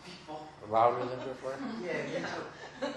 before. 0.04 0.44
Louder 0.70 1.04
than 1.06 1.20
before? 1.28 1.54
Yeah, 1.84 2.02
me 2.08 2.24
too. 2.24 2.44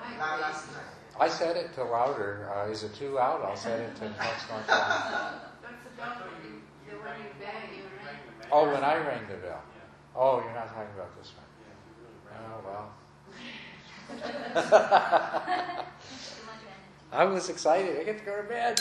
I 0.00 0.16
La- 0.18 0.34
agree. 0.34 0.42
Last 0.42 0.72
night. 0.72 0.92
I 1.18 1.28
set 1.28 1.56
it 1.56 1.72
to 1.74 1.84
louder. 1.84 2.48
Uh, 2.52 2.68
is 2.70 2.82
it 2.82 2.94
too 2.94 3.12
loud? 3.16 3.40
I'll 3.42 3.56
set 3.56 3.80
it 3.80 3.96
to 3.96 4.04
next 4.04 4.48
month. 4.50 4.66
That's 4.66 5.80
the 5.84 5.90
bell 5.96 6.12
when 6.28 6.44
you, 6.44 6.60
when 7.00 7.16
bang, 7.40 7.72
you 7.72 7.84
ring. 8.04 8.20
Oh, 8.52 8.66
when 8.70 8.84
I 8.84 8.96
rang 8.96 9.26
the 9.28 9.36
bell. 9.40 9.62
Yeah, 9.64 9.80
Oh, 10.14 10.40
you're 10.44 10.52
not 10.52 10.68
talking 10.68 10.92
about 10.94 11.16
this 11.16 11.32
one. 11.32 11.48
yeah, 11.64 11.72
you 11.88 11.92
really 12.04 12.20
rang. 12.28 12.44
Oh 12.52 12.60
well. 12.68 12.92
too 14.76 16.44
much 16.46 16.62
energy. 16.68 17.12
I 17.12 17.24
was 17.24 17.48
excited. 17.48 17.98
I 17.98 18.04
get 18.04 18.18
to 18.18 18.24
go 18.24 18.36
to 18.36 18.42
bed. 18.46 18.78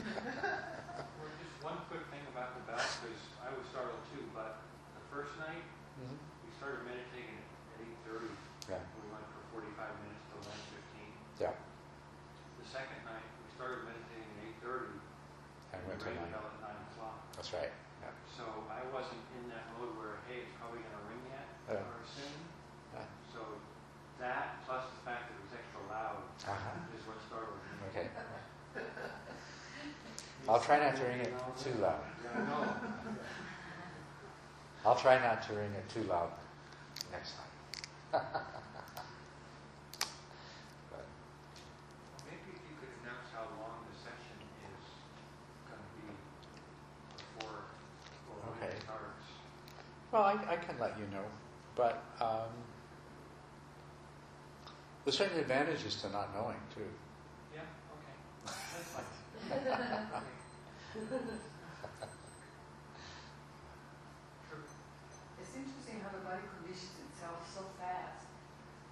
Well, 0.00 1.28
just 1.42 1.54
one 1.66 1.76
quick 1.90 2.06
thing 2.14 2.22
about 2.32 2.54
the 2.56 2.62
bell, 2.70 2.78
because 2.78 3.20
I 3.42 3.50
was 3.52 3.66
startled 3.74 4.00
too, 4.14 4.22
but 4.32 4.62
the 4.96 5.02
first 5.12 5.34
night, 5.42 5.66
Mhm. 6.00 6.16
we 6.46 6.48
started 6.56 6.86
meditating 6.86 7.36
at 7.42 7.82
eight 7.84 7.96
thirty. 8.06 8.30
Yeah. 8.70 8.80
We 8.96 9.10
went 9.12 9.26
for 9.28 9.42
forty-five 9.52 9.92
minutes 10.06 10.24
till 10.32 10.40
nine 10.48 10.64
fifteen. 10.72 11.12
Yeah. 11.42 11.52
The 12.62 12.66
second 12.70 13.00
night, 13.04 13.26
we 13.44 13.46
started 13.60 13.84
meditating 13.84 14.30
at 14.40 14.48
eight 14.48 14.58
thirty. 14.64 14.96
I 15.74 15.78
went 15.84 16.00
to 16.00 16.06
rang 16.08 16.16
the 16.16 16.22
nine. 16.24 16.32
bell 16.32 16.46
at 16.48 16.58
nine 16.64 16.80
o'clock. 16.90 17.16
That's 17.36 17.52
right. 17.52 17.72
Yeah. 18.00 18.14
So 18.38 18.44
I 18.72 18.80
wasn't 18.94 19.20
in 19.36 19.44
that 19.52 19.68
mode 19.76 19.92
where, 20.00 20.16
hey, 20.30 20.48
it's 20.48 20.54
probably 20.56 20.80
gonna 20.80 21.04
ring 21.10 21.20
yet, 21.28 21.46
Yeah. 21.68 21.84
or 21.84 22.00
soon. 22.08 22.32
Yeah. 22.96 23.04
So 23.34 23.40
that, 24.18 24.64
plus 24.64 24.88
the 24.96 25.00
fact 25.04 25.28
that 25.28 25.36
it 25.36 25.42
was 25.44 25.52
extra 25.54 25.80
loud, 25.92 26.24
Uh-huh. 26.48 26.96
is 26.96 27.02
what 27.06 27.18
startled 27.28 27.60
me. 27.60 27.70
Okay. 27.92 28.06
I'll 30.50 30.58
try 30.58 30.80
not 30.80 30.96
to 30.96 31.04
ring 31.04 31.20
it 31.20 31.32
too 31.62 31.70
loud. 31.80 32.00
I'll 34.84 34.96
try 34.96 35.20
not 35.22 35.46
to 35.46 35.52
ring 35.52 35.70
it 35.78 35.88
too 35.88 36.02
loud 36.10 36.30
next 37.12 37.34
time. 37.36 38.20
but, 40.90 41.06
Maybe 42.26 42.50
if 42.50 42.62
you 42.66 42.74
could 42.80 42.88
announce 43.04 43.30
how 43.32 43.46
long 43.62 43.78
the 43.86 43.94
session 44.02 44.42
is 44.74 44.82
gonna 45.70 45.86
be 46.02 46.10
before, 47.14 47.70
or 48.26 48.50
when 48.50 48.58
Okay. 48.58 48.74
it 48.74 48.82
starts. 48.82 49.30
well, 50.10 50.24
I, 50.24 50.32
I 50.52 50.56
can 50.56 50.76
let 50.80 50.98
you 50.98 51.06
know, 51.14 51.26
but 51.76 52.02
um, 52.20 52.50
there's 55.04 55.16
certain 55.16 55.38
advantages 55.38 55.94
to 56.02 56.10
not 56.10 56.34
knowing 56.34 56.58
too. 56.74 56.90
Yeah, 57.54 57.60
okay. 57.94 58.16
That's 58.74 60.10
fine. 60.10 60.22
it's 60.90 61.06
interesting 65.54 66.02
how 66.02 66.10
the 66.10 66.18
body 66.26 66.42
conditions 66.58 66.98
itself 67.06 67.38
so 67.46 67.62
fast 67.78 68.26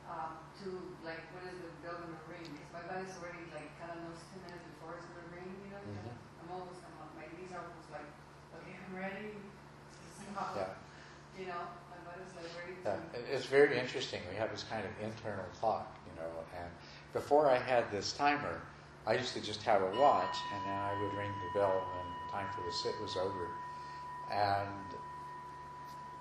uh, 0.07 0.39
to 0.63 0.95
like 1.03 1.27
what 1.35 1.43
is 1.51 1.59
the 1.59 1.75
bell 1.83 1.99
in 2.07 2.15
the 2.15 2.23
ring? 2.31 2.47
Because 2.55 2.71
my 2.71 2.87
body's 2.87 3.11
already 3.19 3.43
like 3.51 3.75
kind 3.83 3.99
of 3.99 4.07
knows 4.07 4.23
ten 4.31 4.47
minutes 4.47 4.63
before 4.79 4.95
it's 4.95 5.11
gonna 5.11 5.27
ring. 5.35 5.51
You 5.67 5.75
know, 5.75 5.83
mm-hmm. 5.83 6.15
I'm 6.47 6.49
almost 6.55 6.87
I'm 6.87 6.95
like 7.03 7.19
my 7.19 7.27
knees 7.35 7.51
are 7.51 7.67
almost 7.67 7.91
like 7.91 8.07
okay, 8.63 8.79
I'm 8.79 8.95
ready. 8.95 9.35
Not, 10.39 10.55
yeah. 10.55 10.71
You 11.35 11.51
know, 11.51 11.67
my 11.91 11.99
body's 12.07 12.31
like 12.39 12.47
ready. 12.55 12.79
Yeah. 12.87 13.03
It's 13.27 13.51
very 13.51 13.75
interesting. 13.75 14.23
We 14.31 14.39
have 14.39 14.55
this 14.55 14.63
kind 14.71 14.87
of 14.87 14.95
internal 15.03 15.51
clock, 15.59 15.99
you 16.07 16.15
know, 16.15 16.31
and 16.55 16.71
before 17.11 17.51
I 17.51 17.59
had 17.59 17.91
this 17.91 18.15
timer. 18.15 18.63
I 19.09 19.15
used 19.15 19.33
to 19.35 19.41
just 19.41 19.63
have 19.63 19.83
a 19.83 19.91
watch, 19.99 20.37
and 20.55 20.63
then 20.67 20.79
I 20.79 20.93
would 21.01 21.15
ring 21.15 21.33
the 21.43 21.59
bell 21.59 21.83
when 21.95 22.31
time 22.31 22.47
for 22.55 22.63
the 22.65 22.73
sit 22.73 22.95
was 23.01 23.17
over. 23.17 23.49
And 24.31 24.69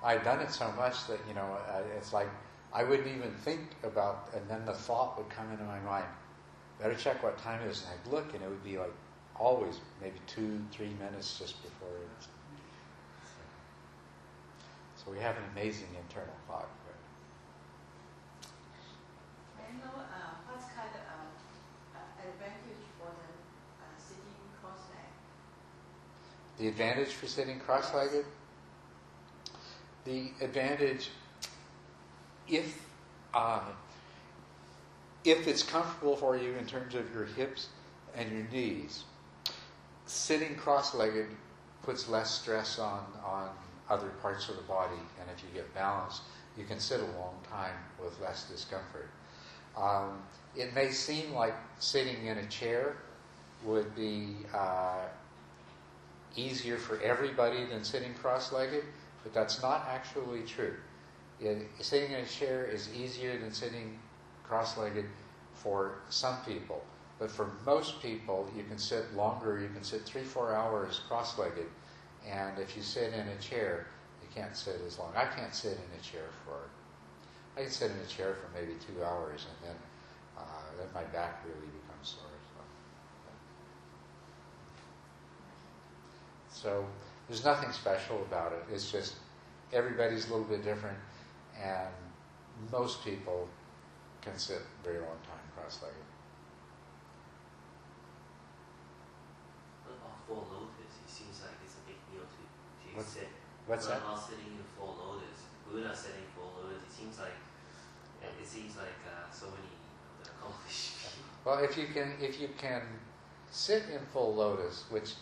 I'd 0.04 0.24
done 0.24 0.40
it 0.40 0.52
so 0.52 0.72
much 0.72 1.06
that 1.08 1.20
you 1.28 1.34
know, 1.36 1.58
it's 1.98 2.14
like 2.14 2.30
I 2.74 2.84
wouldn't 2.84 3.08
even 3.08 3.34
think 3.44 3.62
about, 3.84 4.30
and 4.34 4.50
then 4.50 4.66
the 4.66 4.74
thought 4.74 5.18
would 5.18 5.30
come 5.30 5.52
into 5.52 5.66
my 5.66 5.80
mind. 5.82 6.06
Better 6.80 6.96
check 6.96 7.22
what 7.24 7.38
time 7.38 7.62
it 7.62 7.70
is, 7.70 7.84
and 7.84 7.92
I'd 7.92 8.12
look, 8.12 8.34
and 8.34 8.42
it 8.44 8.50
would 8.50 8.64
be 8.64 8.78
like 8.78 8.94
always 9.36 9.80
maybe 10.02 10.20
two, 10.26 10.60
three 10.72 10.94
minutes 11.00 11.38
just 11.38 11.62
before 11.64 11.90
it. 11.90 12.28
So 14.96 15.12
we 15.12 15.20
have 15.20 15.38
an 15.38 15.44
amazing 15.54 15.90
internal 15.96 16.34
clock. 16.48 16.70
I 19.60 19.72
know 19.78 19.94
uh, 20.00 20.32
what's 20.48 20.66
kind 20.74 20.90
of 20.90 21.04
uh, 21.06 22.00
uh, 22.00 22.28
advantage 22.28 22.88
for 22.98 23.12
the 23.14 23.30
uh, 23.84 23.96
sitting 24.00 24.42
cross-legged. 24.60 25.12
The 26.58 26.68
advantage 26.68 27.10
for 27.10 27.28
sitting 27.28 27.60
cross-legged? 27.60 28.26
The 30.06 30.32
advantage, 30.42 31.10
if 32.48 32.82
uh, 33.34 33.62
if 35.24 35.48
it's 35.48 35.62
comfortable 35.62 36.16
for 36.16 36.38
you 36.38 36.54
in 36.56 36.66
terms 36.66 36.96
of 36.96 37.14
your 37.14 37.26
hips 37.26 37.68
and 38.16 38.32
your 38.32 38.48
knees, 38.48 39.04
sitting 40.06 40.56
cross-legged 40.56 41.28
puts 41.84 42.08
less 42.08 42.32
stress 42.32 42.80
on 42.80 43.06
on 43.24 43.50
other 43.90 44.10
parts 44.22 44.50
of 44.50 44.56
the 44.56 44.64
body, 44.64 45.00
and 45.20 45.30
if 45.36 45.44
you 45.44 45.50
get 45.54 45.74
balance, 45.74 46.22
you 46.58 46.64
can 46.64 46.80
sit 46.80 47.00
a 47.00 47.20
long 47.20 47.36
time 47.50 47.76
with 48.04 48.20
less 48.20 48.50
discomfort. 48.50 49.10
Um, 49.78 50.20
it 50.56 50.74
may 50.74 50.90
seem 50.90 51.34
like 51.34 51.54
sitting 51.80 52.26
in 52.26 52.40
a 52.40 52.46
chair 52.48 52.98
would 53.64 53.96
be 53.96 54.36
uh, 54.54 55.04
easier 56.38 56.78
for 56.78 57.02
everybody 57.02 57.66
than 57.66 57.84
sitting 57.84 58.14
cross-legged, 58.14 58.84
but 59.24 59.34
that's 59.34 59.62
not 59.62 59.88
actually 59.90 60.44
true. 60.44 60.76
Sitting 61.80 62.12
in 62.12 62.20
a 62.22 62.26
chair 62.26 62.66
is 62.66 62.90
easier 62.96 63.38
than 63.38 63.52
sitting 63.52 63.98
cross-legged 64.44 65.06
for 65.54 66.00
some 66.10 66.38
people, 66.46 66.84
but 67.20 67.30
for 67.30 67.52
most 67.66 68.02
people, 68.02 68.50
you 68.56 68.64
can 68.64 68.78
sit 68.78 69.14
longer. 69.16 69.60
You 69.60 69.70
can 69.70 69.84
sit 69.84 70.04
three, 70.04 70.24
four 70.24 70.54
hours 70.56 71.02
cross-legged, 71.08 71.68
and 72.28 72.58
if 72.60 72.76
you 72.76 72.84
sit 72.84 73.14
in 73.14 73.28
a 73.28 73.38
chair, 73.42 73.88
you 74.22 74.28
can't 74.34 74.56
sit 74.56 74.80
as 74.86 75.00
long. 75.00 75.12
I 75.16 75.26
can't 75.26 75.54
sit 75.54 75.74
in 75.74 76.00
a 76.00 76.04
chair 76.04 76.30
for. 76.46 76.70
I 77.56 77.64
can 77.64 77.72
sit 77.72 77.92
in 77.92 77.98
a 77.98 78.06
chair 78.06 78.36
for 78.36 78.60
maybe 78.60 78.74
two 78.80 79.04
hours, 79.04 79.46
and 79.50 79.70
then 79.70 79.78
uh, 80.38 80.42
then 80.78 80.88
my 80.94 81.04
back 81.06 81.44
really 81.46 81.68
becomes 81.82 82.16
sore. 82.18 82.37
So. 86.64 86.86
There's 87.28 87.44
nothing 87.44 87.74
special 87.74 88.22
about 88.22 88.54
it. 88.54 88.64
It's 88.74 88.90
just 88.90 89.16
everybody's 89.74 90.30
a 90.30 90.32
little 90.32 90.46
bit 90.48 90.64
different, 90.64 90.96
and 91.62 91.92
most 92.72 93.04
people 93.04 93.50
can 94.22 94.38
sit 94.38 94.62
a 94.64 94.82
very 94.82 95.00
long 95.00 95.20
time 95.28 95.44
cross-legged. 95.54 96.08
What 99.84 100.00
about 100.00 100.24
full 100.24 100.48
lotus? 100.48 100.94
It 101.04 101.12
seems 101.12 101.44
like 101.44 101.60
it's 101.64 101.76
a 101.76 101.84
big 101.84 102.00
deal 102.08 102.24
to, 102.24 102.40
to 102.40 102.96
What's- 102.96 103.12
sit. 103.12 103.28
What's 103.68 103.88
what 103.88 104.00
that? 104.00 104.08
about 104.08 104.24
sitting 104.24 104.56
in 104.56 104.64
full 104.80 104.96
lotus? 104.96 105.52
Buddha 105.68 105.92
sitting 105.92 106.24
full 106.32 106.56
lotus. 106.64 106.80
It 106.88 106.94
seems 106.96 107.20
like 107.20 107.36
it 108.24 108.48
seems 108.48 108.78
like 108.78 108.96
uh, 109.04 109.28
so 109.36 109.48
many 109.52 109.68
accomplished 110.24 110.96
people. 111.12 111.28
Well, 111.44 111.60
if 111.60 111.76
you 111.78 111.88
can, 111.92 112.14
if 112.22 112.40
you 112.40 112.48
can 112.58 112.84
sit 113.52 113.84
in 113.92 114.00
full 114.14 114.34
lotus, 114.34 114.86
which 114.90 115.16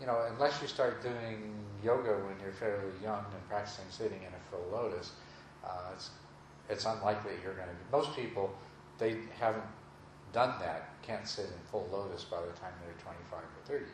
you 0.00 0.06
know, 0.06 0.24
unless 0.32 0.60
you 0.62 0.68
start 0.68 1.02
doing 1.02 1.52
yoga 1.82 2.12
when 2.26 2.36
you're 2.42 2.52
fairly 2.52 2.90
young 3.02 3.24
and 3.32 3.48
practicing 3.48 3.84
sitting 3.90 4.18
in 4.18 4.28
a 4.28 4.42
full 4.50 4.66
lotus, 4.72 5.12
uh, 5.64 5.90
it's 5.94 6.10
it's 6.68 6.84
unlikely 6.84 7.32
you're 7.42 7.54
going 7.54 7.68
to. 7.68 7.74
Most 7.96 8.14
people, 8.14 8.54
they 8.98 9.16
haven't 9.40 9.64
done 10.32 10.54
that, 10.60 10.90
can't 11.02 11.26
sit 11.26 11.46
in 11.46 11.58
full 11.70 11.88
lotus 11.90 12.24
by 12.24 12.40
the 12.40 12.52
time 12.60 12.72
they're 12.84 12.92
25 13.02 13.38
or 13.38 13.44
30, 13.64 13.84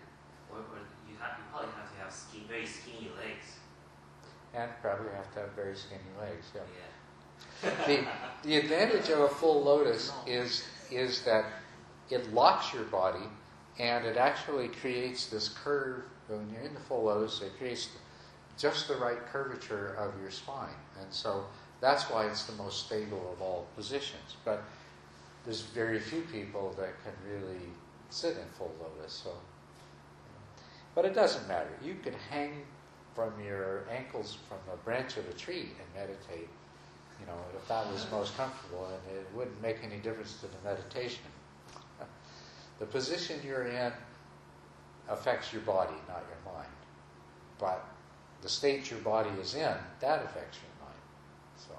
Or, 0.50 0.58
or 0.58 0.62
you 1.08 1.14
have 1.20 1.38
you 1.38 1.44
probably 1.52 1.70
have 1.76 1.92
to 1.94 1.98
have 2.02 2.12
skin, 2.12 2.42
very 2.48 2.66
skinny 2.66 3.12
legs. 3.16 3.46
and 4.54 4.70
probably 4.82 5.12
have 5.12 5.32
to 5.34 5.40
have 5.40 5.50
very 5.52 5.76
skinny 5.76 6.00
legs. 6.20 6.46
Yeah. 6.54 6.62
Yeah. 7.62 7.86
the, 8.42 8.48
the 8.48 8.56
advantage 8.56 9.08
of 9.10 9.20
a 9.20 9.28
full 9.28 9.62
lotus 9.62 10.12
is, 10.26 10.64
is 10.90 11.22
that 11.22 11.44
it 12.10 12.32
locks 12.34 12.74
your 12.74 12.84
body 12.84 13.26
and 13.78 14.04
it 14.04 14.16
actually 14.16 14.68
creates 14.68 15.26
this 15.26 15.48
curve. 15.48 16.02
When 16.28 16.48
you're 16.50 16.62
in 16.62 16.74
the 16.74 16.80
full 16.80 17.04
lotus, 17.04 17.42
it 17.42 17.52
creates 17.58 17.88
just 18.58 18.88
the 18.88 18.96
right 18.96 19.24
curvature 19.26 19.94
of 19.98 20.18
your 20.20 20.30
spine. 20.30 20.68
And 21.00 21.12
so 21.12 21.44
that's 21.80 22.04
why 22.04 22.26
it's 22.26 22.44
the 22.44 22.54
most 22.54 22.86
stable 22.86 23.30
of 23.32 23.42
all 23.42 23.66
positions. 23.76 24.36
But 24.44 24.62
there's 25.44 25.62
very 25.62 26.00
few 26.00 26.22
people 26.22 26.74
that 26.78 26.94
can 27.02 27.12
really 27.30 27.66
sit 28.10 28.36
in 28.36 28.44
full 28.56 28.72
lotus. 28.80 29.12
So, 29.12 29.32
But 30.94 31.04
it 31.04 31.14
doesn't 31.14 31.46
matter. 31.48 31.70
You 31.82 31.96
could 32.02 32.14
hang 32.30 32.62
from 33.14 33.32
your 33.44 33.84
ankles 33.90 34.38
from 34.48 34.58
a 34.72 34.76
branch 34.78 35.16
of 35.16 35.28
a 35.28 35.32
tree 35.32 35.68
and 35.78 35.94
meditate 35.94 36.48
you 37.20 37.26
know, 37.26 37.38
if 37.56 37.66
that 37.68 37.90
was 37.90 38.06
most 38.10 38.36
comfortable, 38.36 38.86
and 38.86 39.16
it 39.16 39.26
wouldn't 39.34 39.60
make 39.62 39.78
any 39.82 39.96
difference 39.98 40.40
to 40.40 40.46
the 40.46 40.60
meditation. 40.64 41.24
The 42.78 42.86
position 42.86 43.40
you're 43.44 43.66
in 43.66 43.92
affects 45.08 45.52
your 45.52 45.62
body, 45.62 45.94
not 46.08 46.24
your 46.28 46.54
mind. 46.54 46.68
But 47.58 47.84
the 48.42 48.48
state 48.48 48.90
your 48.90 49.00
body 49.00 49.30
is 49.40 49.54
in, 49.54 49.74
that 50.00 50.24
affects 50.24 50.58
your 50.58 50.74
mind. 50.84 51.00
So, 51.56 51.74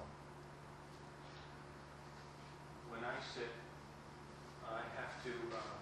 When 2.90 3.04
I 3.04 3.14
sit, 3.34 3.50
I 4.66 4.80
have 4.98 5.22
to, 5.24 5.30
um, 5.30 5.78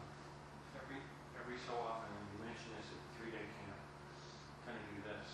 every, 0.77 1.01
every 1.41 1.59
so 1.67 1.73
often, 1.79 2.11
and 2.11 2.27
you 2.35 2.45
mentioned 2.45 2.75
this 2.81 2.91
at 2.91 2.99
the 2.99 3.11
three-day 3.17 3.47
camp, 3.65 3.81
kind 4.67 4.77
of 4.77 4.85
do 4.93 4.99
this, 5.09 5.29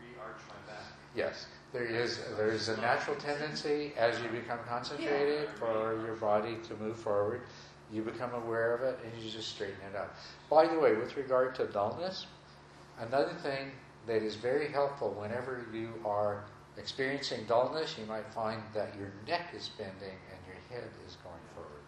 re-arch 0.00 0.40
my 0.48 0.72
back. 0.72 0.82
yes, 1.14 1.46
there 1.72 1.84
is 1.84 2.20
there 2.36 2.50
is 2.50 2.68
a 2.68 2.76
natural 2.78 3.16
tendency 3.16 3.92
as 3.98 4.18
you 4.20 4.28
become 4.28 4.58
concentrated 4.66 5.48
for 5.58 6.00
your 6.06 6.14
body 6.16 6.56
to 6.68 6.74
move 6.76 6.96
forward. 6.96 7.42
You 7.92 8.02
become 8.02 8.34
aware 8.34 8.74
of 8.74 8.82
it, 8.82 8.98
and 9.04 9.22
you 9.22 9.30
just 9.30 9.48
straighten 9.48 9.76
it 9.92 9.96
up. 9.96 10.16
By 10.50 10.66
the 10.66 10.78
way, 10.78 10.94
with 10.94 11.16
regard 11.16 11.54
to 11.56 11.66
dullness, 11.66 12.26
another 12.98 13.34
thing 13.42 13.70
that 14.06 14.22
is 14.22 14.36
very 14.36 14.68
helpful 14.68 15.10
whenever 15.10 15.66
you 15.72 15.92
are 16.04 16.44
experiencing 16.76 17.44
dullness, 17.46 17.96
you 17.98 18.06
might 18.06 18.26
find 18.32 18.62
that 18.74 18.94
your 18.98 19.12
neck 19.26 19.48
is 19.54 19.70
bending 19.78 19.94
and 20.30 20.38
your 20.46 20.56
head 20.70 20.88
is 21.06 21.16
going 21.22 21.36
forward. 21.54 21.82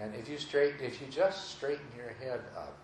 And 0.00 0.14
if 0.14 0.28
you 0.28 0.38
straighten, 0.38 0.84
if 0.84 1.00
you 1.00 1.06
just 1.08 1.50
straighten 1.56 1.86
your 1.96 2.12
head 2.20 2.40
up, 2.56 2.76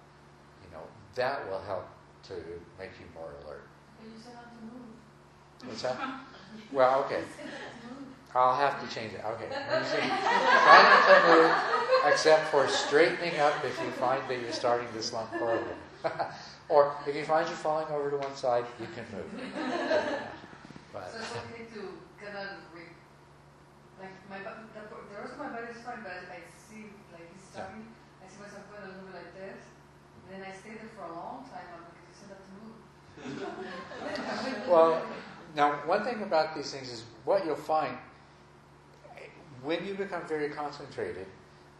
you 0.64 0.70
know 0.76 0.82
that 1.14 1.48
will 1.48 1.60
help 1.62 1.86
to 2.24 2.34
make 2.78 2.90
you 2.98 3.06
more 3.14 3.30
alert. 3.44 3.66
But 3.98 4.08
you 4.08 4.18
said 4.22 4.34
not 4.34 4.58
to 4.58 4.64
move. 4.64 5.68
What's 5.68 5.82
that? 5.82 5.98
Well, 6.72 7.04
okay. 7.04 7.20
You 7.20 7.26
said 7.36 7.46
not 7.46 7.80
to 7.82 7.94
move. 7.94 8.08
I'll 8.34 8.56
have 8.56 8.82
to 8.82 8.92
change 8.92 9.14
it. 9.14 9.22
Okay. 9.24 9.46
When 9.46 9.78
you 9.78 9.86
say 9.86 10.02
try 10.02 10.82
not 10.82 11.06
to 11.06 11.14
move, 11.30 12.12
except 12.12 12.50
for 12.50 12.66
straightening 12.66 13.38
up 13.38 13.54
if 13.64 13.78
you 13.78 13.90
find 13.92 14.20
that 14.28 14.40
you're 14.40 14.52
starting 14.52 14.88
to 14.92 15.02
slump 15.02 15.30
forward. 15.38 15.76
or 16.68 16.96
if 17.06 17.14
you 17.14 17.24
find 17.24 17.46
you're 17.46 17.56
falling 17.56 17.86
over 17.94 18.10
to 18.10 18.16
one 18.16 18.34
side, 18.34 18.64
you 18.80 18.86
can 18.90 19.06
move. 19.14 19.30
But 20.92 21.10
So 21.12 21.18
it's 21.18 21.30
okay 21.30 21.62
to 21.78 21.94
kind 22.18 22.36
of 22.38 22.58
re, 22.74 22.90
like 24.02 24.10
my 24.28 24.38
the, 24.38 24.82
the 24.82 25.14
rest 25.14 25.34
of 25.34 25.38
my 25.38 25.54
body 25.54 25.70
is 25.70 25.78
fine, 25.86 26.02
but 26.02 26.26
I 26.26 26.42
see 26.58 26.90
like 27.14 27.30
it's 27.38 27.54
starting. 27.54 27.86
I 28.18 28.26
see 28.26 28.42
myself 28.42 28.66
going 28.66 28.82
a 28.82 28.98
little 28.98 29.14
bit 29.14 29.14
like 29.14 29.34
this, 29.38 29.62
and 29.62 30.42
then 30.42 30.42
I 30.42 30.50
stay 30.50 30.74
there 30.74 30.90
for 30.98 31.06
a 31.06 31.14
long 31.14 31.46
time 31.46 31.70
I'm 31.70 31.86
you 31.86 32.14
said 32.18 32.34
to 32.34 32.50
move. 32.58 32.74
well, 34.68 35.02
now 35.54 35.78
one 35.86 36.02
thing 36.02 36.22
about 36.22 36.56
these 36.56 36.72
things 36.72 36.90
is 36.90 37.04
what 37.24 37.46
you'll 37.46 37.54
find 37.54 37.96
when 39.64 39.84
you 39.84 39.94
become 39.94 40.26
very 40.28 40.50
concentrated, 40.50 41.26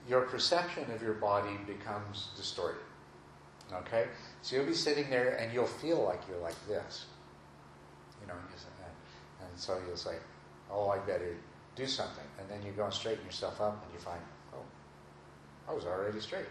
your 0.08 0.22
perception 0.22 0.90
of 0.90 1.02
your 1.02 1.14
body 1.14 1.56
becomes 1.66 2.28
distorted. 2.36 2.80
Okay, 3.72 4.06
so 4.42 4.56
you'll 4.56 4.66
be 4.66 4.74
sitting 4.74 5.08
there 5.08 5.36
and 5.36 5.52
you'll 5.52 5.66
feel 5.66 6.02
like 6.02 6.20
you're 6.28 6.40
like 6.40 6.56
this. 6.68 7.06
You 8.20 8.28
know, 8.28 8.34
and, 8.34 9.48
and 9.48 9.58
so 9.58 9.78
you'll 9.86 9.96
say, 9.96 10.16
"Oh, 10.70 10.88
I 10.88 10.98
better 10.98 11.36
do 11.76 11.86
something," 11.86 12.24
and 12.38 12.48
then 12.48 12.64
you 12.64 12.72
go 12.72 12.84
and 12.84 12.92
straighten 12.92 13.24
yourself 13.24 13.60
up, 13.60 13.82
and 13.84 13.92
you 13.92 13.98
find, 13.98 14.20
"Oh, 14.54 14.64
I 15.68 15.72
was 15.74 15.84
already 15.84 16.20
straight. 16.20 16.46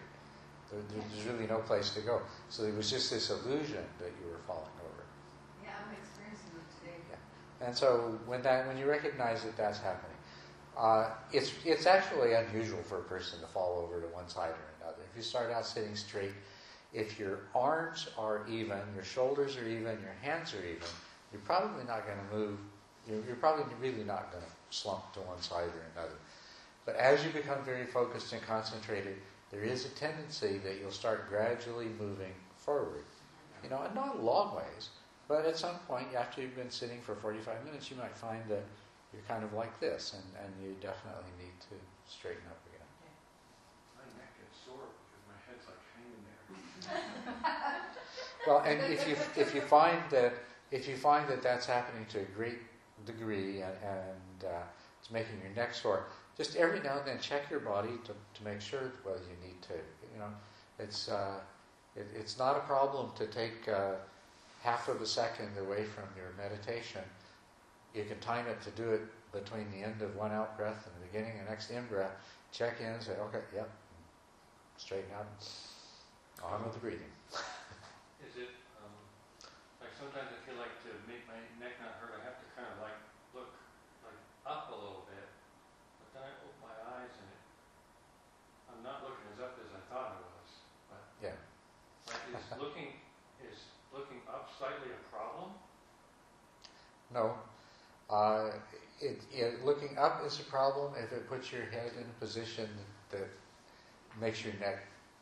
There, 0.71 0.81
there's 0.89 1.25
really 1.25 1.47
no 1.47 1.59
place 1.59 1.91
to 1.91 2.01
go." 2.01 2.21
So 2.49 2.63
it 2.63 2.75
was 2.75 2.89
just 2.89 3.11
this 3.11 3.29
illusion 3.29 3.85
that 3.99 4.11
you 4.19 4.31
were 4.31 4.41
falling 4.47 4.75
over. 4.81 5.03
Yeah, 5.63 5.69
I'm 5.77 5.93
experiencing 5.93 6.49
it 6.57 6.79
today. 6.79 6.97
Yeah. 7.09 7.67
And 7.67 7.77
so 7.77 8.19
when 8.25 8.41
that 8.41 8.67
when 8.67 8.77
you 8.77 8.85
recognize 8.87 9.43
that 9.43 9.55
that's 9.55 9.79
happening, 9.79 10.12
uh, 10.77 11.09
it's 11.31 11.53
it's 11.65 11.85
actually 11.85 12.33
unusual 12.33 12.81
for 12.83 12.99
a 12.99 13.03
person 13.03 13.39
to 13.41 13.47
fall 13.47 13.79
over 13.83 14.01
to 14.01 14.07
one 14.07 14.27
side 14.27 14.49
or 14.51 14.67
another. 14.81 15.01
If 15.09 15.15
you 15.17 15.23
start 15.23 15.51
out 15.51 15.65
sitting 15.65 15.95
straight, 15.95 16.31
if 16.93 17.19
your 17.19 17.41
arms 17.55 18.09
are 18.17 18.45
even, 18.47 18.79
your 18.95 19.03
shoulders 19.03 19.57
are 19.57 19.67
even, 19.67 19.99
your 20.01 20.15
hands 20.21 20.53
are 20.53 20.65
even, 20.65 20.87
you're 21.31 21.41
probably 21.41 21.83
not 21.85 22.05
going 22.05 22.17
to 22.17 22.35
move. 22.35 22.57
You're, 23.07 23.23
you're 23.25 23.35
probably 23.35 23.65
really 23.81 24.03
not 24.03 24.31
going 24.31 24.43
to 24.43 24.51
slump 24.69 25.11
to 25.13 25.19
one 25.21 25.41
side 25.41 25.67
or 25.67 25.85
another. 25.95 26.15
But 26.85 26.95
as 26.95 27.23
you 27.23 27.31
become 27.31 27.63
very 27.63 27.85
focused 27.85 28.33
and 28.33 28.41
concentrated, 28.41 29.17
there 29.51 29.63
is 29.63 29.85
a 29.85 29.89
tendency 29.89 30.57
that 30.59 30.79
you'll 30.79 30.91
start 30.91 31.29
gradually 31.29 31.87
moving 31.99 32.33
forward. 32.57 33.03
You 33.63 33.69
know, 33.69 33.81
and 33.85 33.95
not 33.95 34.23
long 34.23 34.55
ways, 34.55 34.89
but 35.27 35.45
at 35.45 35.57
some 35.57 35.75
point, 35.87 36.07
after 36.15 36.41
you've 36.41 36.55
been 36.55 36.69
sitting 36.69 36.99
for 37.01 37.15
45 37.15 37.63
minutes, 37.65 37.89
you 37.89 37.95
might 37.97 38.15
find 38.15 38.41
that 38.49 38.63
you're 39.13 39.23
kind 39.27 39.43
of 39.43 39.53
like 39.53 39.79
this, 39.79 40.13
and, 40.13 40.23
and 40.43 40.51
you 40.61 40.75
definitely 40.81 41.31
need 41.39 41.55
to 41.69 41.75
straighten 42.09 42.43
up 42.49 42.59
again. 42.67 42.87
My 43.95 44.03
neck 44.17 44.33
gets 44.41 44.57
sore 44.65 44.89
because 44.89 45.23
my 45.29 45.37
head's 45.45 45.65
like 45.69 45.81
hanging 45.95 46.23
there. 46.27 47.83
Well, 48.45 48.59
and 48.59 48.79
if 48.91 49.07
you 49.07 49.15
if 49.41 49.55
you 49.55 49.61
find 49.61 49.99
that 50.09 50.33
if 50.71 50.87
you 50.87 50.97
find 50.97 51.27
that 51.29 51.41
that's 51.41 51.65
happening 51.65 52.05
to 52.09 52.19
a 52.19 52.25
great 52.35 52.59
degree 53.05 53.61
and, 53.61 53.73
and 53.83 54.49
uh, 54.49 54.63
it's 54.99 55.11
making 55.11 55.39
your 55.41 55.51
neck 55.55 55.73
sore, 55.73 56.07
just 56.37 56.55
every 56.55 56.81
now 56.81 56.97
and 56.97 57.07
then 57.07 57.19
check 57.19 57.49
your 57.49 57.59
body 57.59 57.93
to, 58.03 58.11
to 58.11 58.43
make 58.43 58.59
sure 58.59 58.91
whether 59.03 59.19
you 59.19 59.47
need 59.47 59.61
to. 59.61 59.73
You 60.13 60.19
know, 60.19 60.29
it's 60.79 61.09
uh, 61.09 61.39
it, 61.95 62.07
it's 62.15 62.37
not 62.37 62.57
a 62.57 62.61
problem 62.61 63.11
to 63.15 63.27
take 63.27 63.67
uh, 63.69 63.93
half 64.61 64.87
of 64.87 65.01
a 65.01 65.05
second 65.05 65.49
away 65.59 65.83
from 65.83 66.05
your 66.17 66.33
meditation. 66.37 67.01
You 67.93 68.03
can 68.05 68.19
time 68.19 68.47
it 68.47 68.61
to 68.61 68.71
do 68.71 68.89
it 68.91 69.01
between 69.31 69.69
the 69.71 69.83
end 69.83 70.01
of 70.01 70.15
one 70.15 70.31
out 70.31 70.57
breath 70.57 70.85
and 70.85 70.95
the 70.95 71.05
beginning 71.07 71.39
of 71.39 71.45
the 71.45 71.51
next 71.51 71.69
in 71.69 71.85
breath. 71.85 72.11
Check 72.51 72.79
in, 72.79 72.99
say, 73.01 73.13
okay, 73.13 73.39
yep, 73.53 73.69
straighten 74.77 75.11
out, 75.15 75.25
on 76.43 76.63
with 76.63 76.73
the 76.73 76.79
breathing. 76.79 77.09
Is 78.19 78.35
it, 78.35 78.49
um, 78.79 78.93
like 79.79 79.91
sometimes 79.93 80.31
I 80.31 80.37
feel 80.45 80.55
like 80.55 80.71
to 80.83 80.89
make 81.05 81.25
my 81.27 81.37
neck 81.59 81.75
not 81.79 81.91
hurt, 81.99 82.11
I 82.15 82.21
have 82.23 82.37
to 82.39 82.45
kind 82.55 82.67
of 82.67 82.77
like 82.77 82.95
look 83.33 83.49
like 84.01 84.17
up 84.45 84.69
a 84.69 84.75
little 84.75 85.01
bit. 85.05 85.27
But 85.99 86.07
then 86.13 86.21
I 86.23 86.31
open 86.41 86.59
my 86.61 86.73
eyes 86.95 87.11
and 87.17 87.27
it, 87.27 87.39
I'm 88.69 88.81
not 88.81 89.01
looking 89.01 89.25
as 89.31 89.39
up 89.39 89.57
as 89.59 89.69
I 89.71 89.79
thought 89.91 90.07
I 90.07 90.15
was. 90.15 90.47
But 90.87 91.01
Yeah. 91.21 91.35
like 92.07 92.19
is 92.27 92.39
looking, 92.55 92.93
is 93.39 93.65
looking 93.91 94.21
up 94.27 94.49
slightly 94.57 94.89
a 94.89 94.99
problem? 95.09 95.53
No. 97.09 97.35
Uh, 98.13 98.51
it, 99.01 99.21
it, 99.33 99.65
looking 99.65 99.97
up 99.97 100.21
is 100.25 100.39
a 100.39 100.43
problem 100.43 100.93
if 101.03 101.11
it 101.11 101.27
puts 101.27 101.51
your 101.51 101.63
head 101.63 101.91
in 101.97 102.03
a 102.03 102.19
position 102.19 102.69
that, 103.09 103.27
makes 104.21 104.45
your 104.45 104.53
neck 104.59 104.77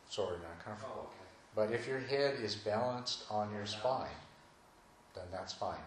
sore 0.06 0.34
and 0.34 0.42
uncomfortable. 0.58 0.94
Oh, 0.98 1.06
okay. 1.06 1.22
But 1.56 1.72
if 1.72 1.86
your 1.86 1.98
head 1.98 2.34
is 2.42 2.54
balanced 2.54 3.24
on 3.30 3.50
your 3.50 3.64
spine, 3.64 4.20
then 5.14 5.24
that's 5.32 5.54
fine. 5.54 5.80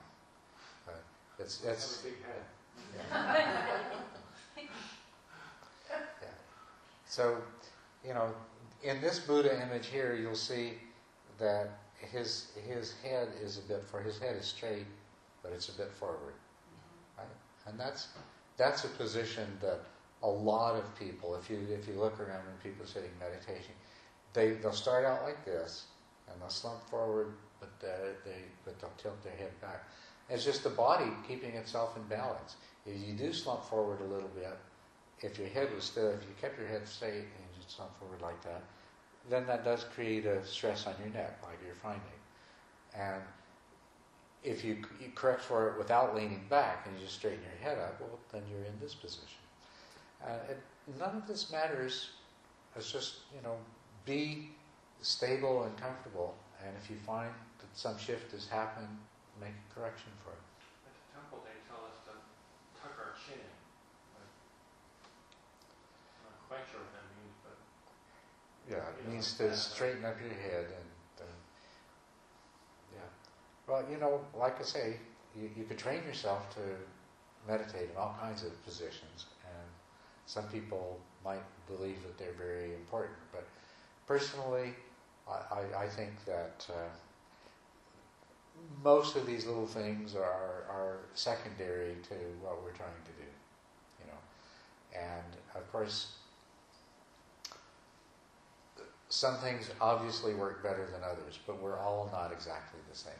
But 0.88 1.04
it's, 1.38 1.63
it's, 1.63 2.02
a 2.02 2.04
big 2.06 2.13
head. 2.24 2.44
yeah. 3.13 3.44
Yeah. 6.22 6.28
So, 7.08 7.38
you 8.04 8.15
know, 8.15 8.34
in 8.82 9.00
this 9.02 9.20
Buddha 9.20 9.62
image 9.62 9.86
here, 9.86 10.15
you'll 10.15 10.34
see 10.34 10.74
that 11.38 11.70
his 12.00 12.52
his 12.68 12.96
head 13.04 13.28
is 13.39 13.60
a 13.60 13.62
bit 13.62 13.84
for 13.84 14.02
his 14.02 14.18
head 14.18 14.36
is 14.36 14.46
straight, 14.46 14.88
but 15.44 15.52
it's 15.52 15.70
a 15.70 15.74
bit 15.74 15.91
forward? 15.91 16.34
And 17.67 17.80
that's 17.80 18.10
that's 18.58 18.84
a 18.84 18.89
position 18.89 19.47
that 19.62 19.80
a 20.23 20.30
lot 20.30 20.75
of 20.75 20.84
people, 20.97 21.36
if 21.36 21.49
you 21.49 21.60
if 21.71 21.88
you 21.88 21.95
look 21.95 22.19
around 22.19 22.45
when 22.45 22.56
people 22.63 22.84
are 22.84 22.88
sitting 22.88 23.12
meditation, 23.19 23.73
they 24.34 24.51
they'll 24.51 24.71
start 24.71 25.06
out 25.06 25.23
like 25.23 25.43
this 25.45 25.86
and 26.30 26.41
they'll 26.41 26.49
slump 26.49 26.82
forward, 26.89 27.34
but 27.60 27.69
they 27.80 28.41
but 28.63 28.80
they'll 28.80 28.93
tilt 28.97 29.21
their 29.23 29.36
head 29.36 29.60
back. 29.62 29.84
It's 30.30 30.43
just 30.43 30.63
the 30.63 30.69
body 30.69 31.12
keeping 31.28 31.51
itself 31.51 31.95
in 31.97 32.04
balance. 32.04 32.56
If 32.86 32.99
you 33.08 33.13
do 33.13 33.32
slump 33.34 33.63
forward 33.63 34.01
a 34.01 34.06
little 34.06 34.30
bit, 34.30 34.58
if 35.21 35.38
your 35.38 35.47
head 35.49 35.73
was 35.73 35.84
still, 35.84 36.10
if 36.10 36.21
you 36.21 36.34
kept 36.41 36.60
your 36.60 36.67
head 36.67 36.88
straight 36.88 37.13
and 37.13 37.45
you 37.56 37.62
slump 37.67 37.97
forward 37.99 38.21
like 38.21 38.41
that, 38.43 38.63
then 39.30 39.45
that 39.47 39.63
does 39.63 39.84
create 39.95 40.25
a 40.25 40.45
stress 40.45 40.88
on 40.88 40.93
your 40.99 41.10
neck, 41.13 41.39
like 41.43 41.58
you're 41.65 41.75
finding. 41.75 42.01
And 42.95 43.21
if 44.45 44.63
you, 44.63 44.77
you 45.01 45.10
correct 45.15 45.41
for 45.41 45.69
it 45.69 45.77
without 45.77 46.15
leaning 46.15 46.45
back 46.49 46.86
and 46.86 46.95
you 46.95 47.05
just 47.05 47.17
straighten 47.17 47.41
your 47.41 47.69
head 47.69 47.81
up, 47.81 47.99
well, 47.99 48.19
then 48.31 48.43
you're 48.49 48.63
in 48.63 48.79
this 48.79 48.93
position. 48.93 49.41
Uh, 50.23 50.38
it, 50.49 50.60
none 50.99 51.15
of 51.15 51.27
this 51.27 51.51
matters. 51.51 52.12
It's 52.75 52.91
just, 52.91 53.21
you 53.36 53.41
know, 53.41 53.58
be 54.05 54.51
stable 55.01 55.63
and 55.63 55.75
comfortable. 55.77 56.36
And 56.63 56.75
if 56.81 56.89
you 56.89 56.95
find 57.05 57.31
that 57.60 57.67
some 57.73 57.97
shift 57.97 58.31
has 58.31 58.47
happened, 58.47 58.88
make 59.41 59.49
a 59.49 59.73
correction 59.73 60.12
for 60.23 60.31
it. 60.31 60.43
At 60.86 60.93
the 60.93 61.19
temple, 61.19 61.39
they 61.43 61.58
tell 61.67 61.84
us 61.89 61.97
to 62.05 62.13
tuck 62.79 62.93
our 63.01 63.13
chin 63.25 63.41
in. 63.41 63.55
I'm 66.21 66.29
not 66.29 66.38
quite 66.47 66.65
sure 66.69 66.81
what 66.81 66.93
that 66.93 67.08
means, 67.17 67.36
but 67.41 67.58
Yeah, 68.69 68.86
it 68.93 69.10
means 69.10 69.34
to 69.38 69.55
straighten 69.58 70.05
up 70.05 70.21
your 70.21 70.34
head 70.34 70.65
and. 70.65 70.94
Well, 73.67 73.84
you 73.89 73.97
know, 73.97 74.21
like 74.38 74.60
I 74.60 74.63
say, 74.63 74.97
you, 75.36 75.49
you 75.58 75.63
could 75.63 75.78
train 75.78 76.04
yourself 76.04 76.54
to 76.56 76.62
meditate 77.51 77.89
in 77.89 77.97
all 77.97 78.15
kinds 78.21 78.43
of 78.43 78.63
positions, 78.65 79.25
and 79.43 79.67
some 80.25 80.45
people 80.45 80.99
might 81.23 81.43
believe 81.67 82.01
that 82.04 82.17
they're 82.17 82.38
very 82.38 82.73
important, 82.75 83.17
but 83.32 83.47
personally, 84.08 84.73
I, 85.28 85.56
I, 85.56 85.84
I 85.84 85.88
think 85.88 86.12
that 86.25 86.67
uh, 86.69 86.89
most 88.84 89.15
of 89.15 89.25
these 89.25 89.45
little 89.45 89.67
things 89.67 90.15
are, 90.15 90.65
are 90.69 90.97
secondary 91.13 91.95
to 92.10 92.15
what 92.41 92.62
we're 92.63 92.71
trying 92.71 93.01
to 93.06 93.12
do, 93.17 93.28
you 93.99 94.08
know. 94.08 94.19
And 94.93 95.36
of 95.56 95.71
course, 95.71 96.13
some 99.10 99.38
things 99.38 99.69
obviously 99.82 100.34
work 100.34 100.62
better 100.63 100.88
than 100.91 101.01
others, 101.04 101.39
but 101.47 101.62
we're 101.62 101.78
all 101.80 102.10
not 102.12 102.32
exactly 102.32 102.80
the 102.89 102.97
same. 102.97 103.13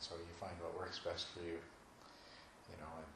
So 0.00 0.14
you 0.16 0.34
find 0.40 0.52
what 0.62 0.76
works 0.78 0.98
best 0.98 1.26
for 1.34 1.40
you. 1.40 1.58
You 2.70 2.76
know, 2.80 2.90
and 2.96 3.06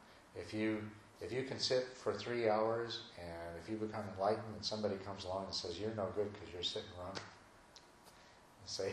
if 0.44 0.53
you 0.55 0.83
if 1.20 1.33
you 1.33 1.44
can 1.44 1.59
sit 1.59 1.87
for 1.97 2.12
three 2.12 2.49
hours 2.49 3.01
and 3.18 3.57
if 3.62 3.68
you 3.70 3.77
become 3.77 4.05
enlightened 4.16 4.55
and 4.55 4.64
somebody 4.64 4.97
comes 5.07 5.25
along 5.25 5.47
and 5.47 5.55
says 5.55 5.79
you're 5.79 5.94
no 5.97 6.07
good 6.14 6.33
because 6.33 6.53
you're 6.53 6.62
sitting 6.62 6.88
wrong, 6.99 7.14
you 7.14 8.66
say, 8.66 8.92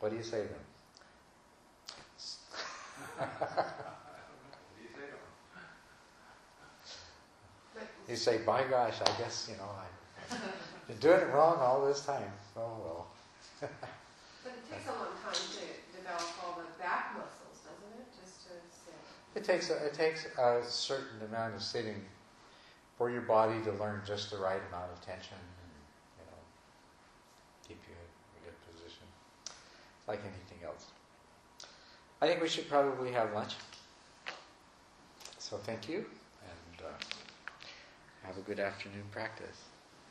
what 0.00 0.10
do 0.10 0.16
you 0.16 0.22
say 0.22 0.38
then? 0.38 0.48
what 3.18 3.28
do 4.76 4.82
you 4.82 4.88
say 4.94 5.06
to 5.06 5.18
them? 5.18 5.28
You 8.08 8.16
say, 8.16 8.38
by 8.44 8.64
gosh, 8.64 9.00
I 9.00 9.22
guess 9.22 9.48
you 9.50 9.56
know 9.56 9.70
I've 10.30 10.88
been 10.88 10.98
doing 10.98 11.20
it 11.20 11.32
wrong 11.32 11.58
all 11.58 11.86
this 11.86 12.04
time. 12.04 12.30
Oh 12.56 12.76
well. 12.84 13.06
But 14.44 14.52
it 14.58 14.66
takes 14.68 14.90
a 14.90 14.92
long 14.98 15.14
time 15.22 15.38
to 15.38 15.64
develop 15.96 16.34
all 16.42 16.58
the 16.58 16.66
back 16.82 17.14
muscles, 17.14 17.62
doesn't 17.62 17.94
it? 17.94 18.10
Just 18.18 18.42
to 18.50 18.58
sit. 18.74 18.98
It 19.42 19.46
takes 19.46 19.70
a, 19.70 19.86
it 19.86 19.92
takes 19.92 20.24
a 20.38 20.62
certain 20.64 21.20
amount 21.28 21.56
of 21.56 21.62
sitting 21.64 21.96
for 22.96 23.10
your 23.10 23.22
body 23.22 23.60
to 23.64 23.72
learn 23.72 24.00
just 24.06 24.30
the 24.30 24.36
right 24.36 24.60
amount 24.68 24.92
of 24.92 25.04
tension 25.04 25.34
and 25.34 25.72
you 26.16 26.24
know 26.30 26.38
keep 27.66 27.78
you 27.88 27.92
in 27.92 28.40
a 28.40 28.44
good 28.46 28.54
position. 28.72 29.02
Like 30.06 30.20
anything 30.20 30.64
else. 30.64 30.86
I 32.20 32.28
think 32.28 32.40
we 32.40 32.48
should 32.48 32.68
probably 32.68 33.10
have 33.10 33.32
lunch. 33.32 33.54
So 35.38 35.56
thank 35.56 35.88
you 35.88 36.06
and 36.44 36.86
uh, 36.86 37.04
have 38.22 38.38
a 38.38 38.42
good 38.42 38.60
afternoon 38.60 39.02
practice. 39.10 39.71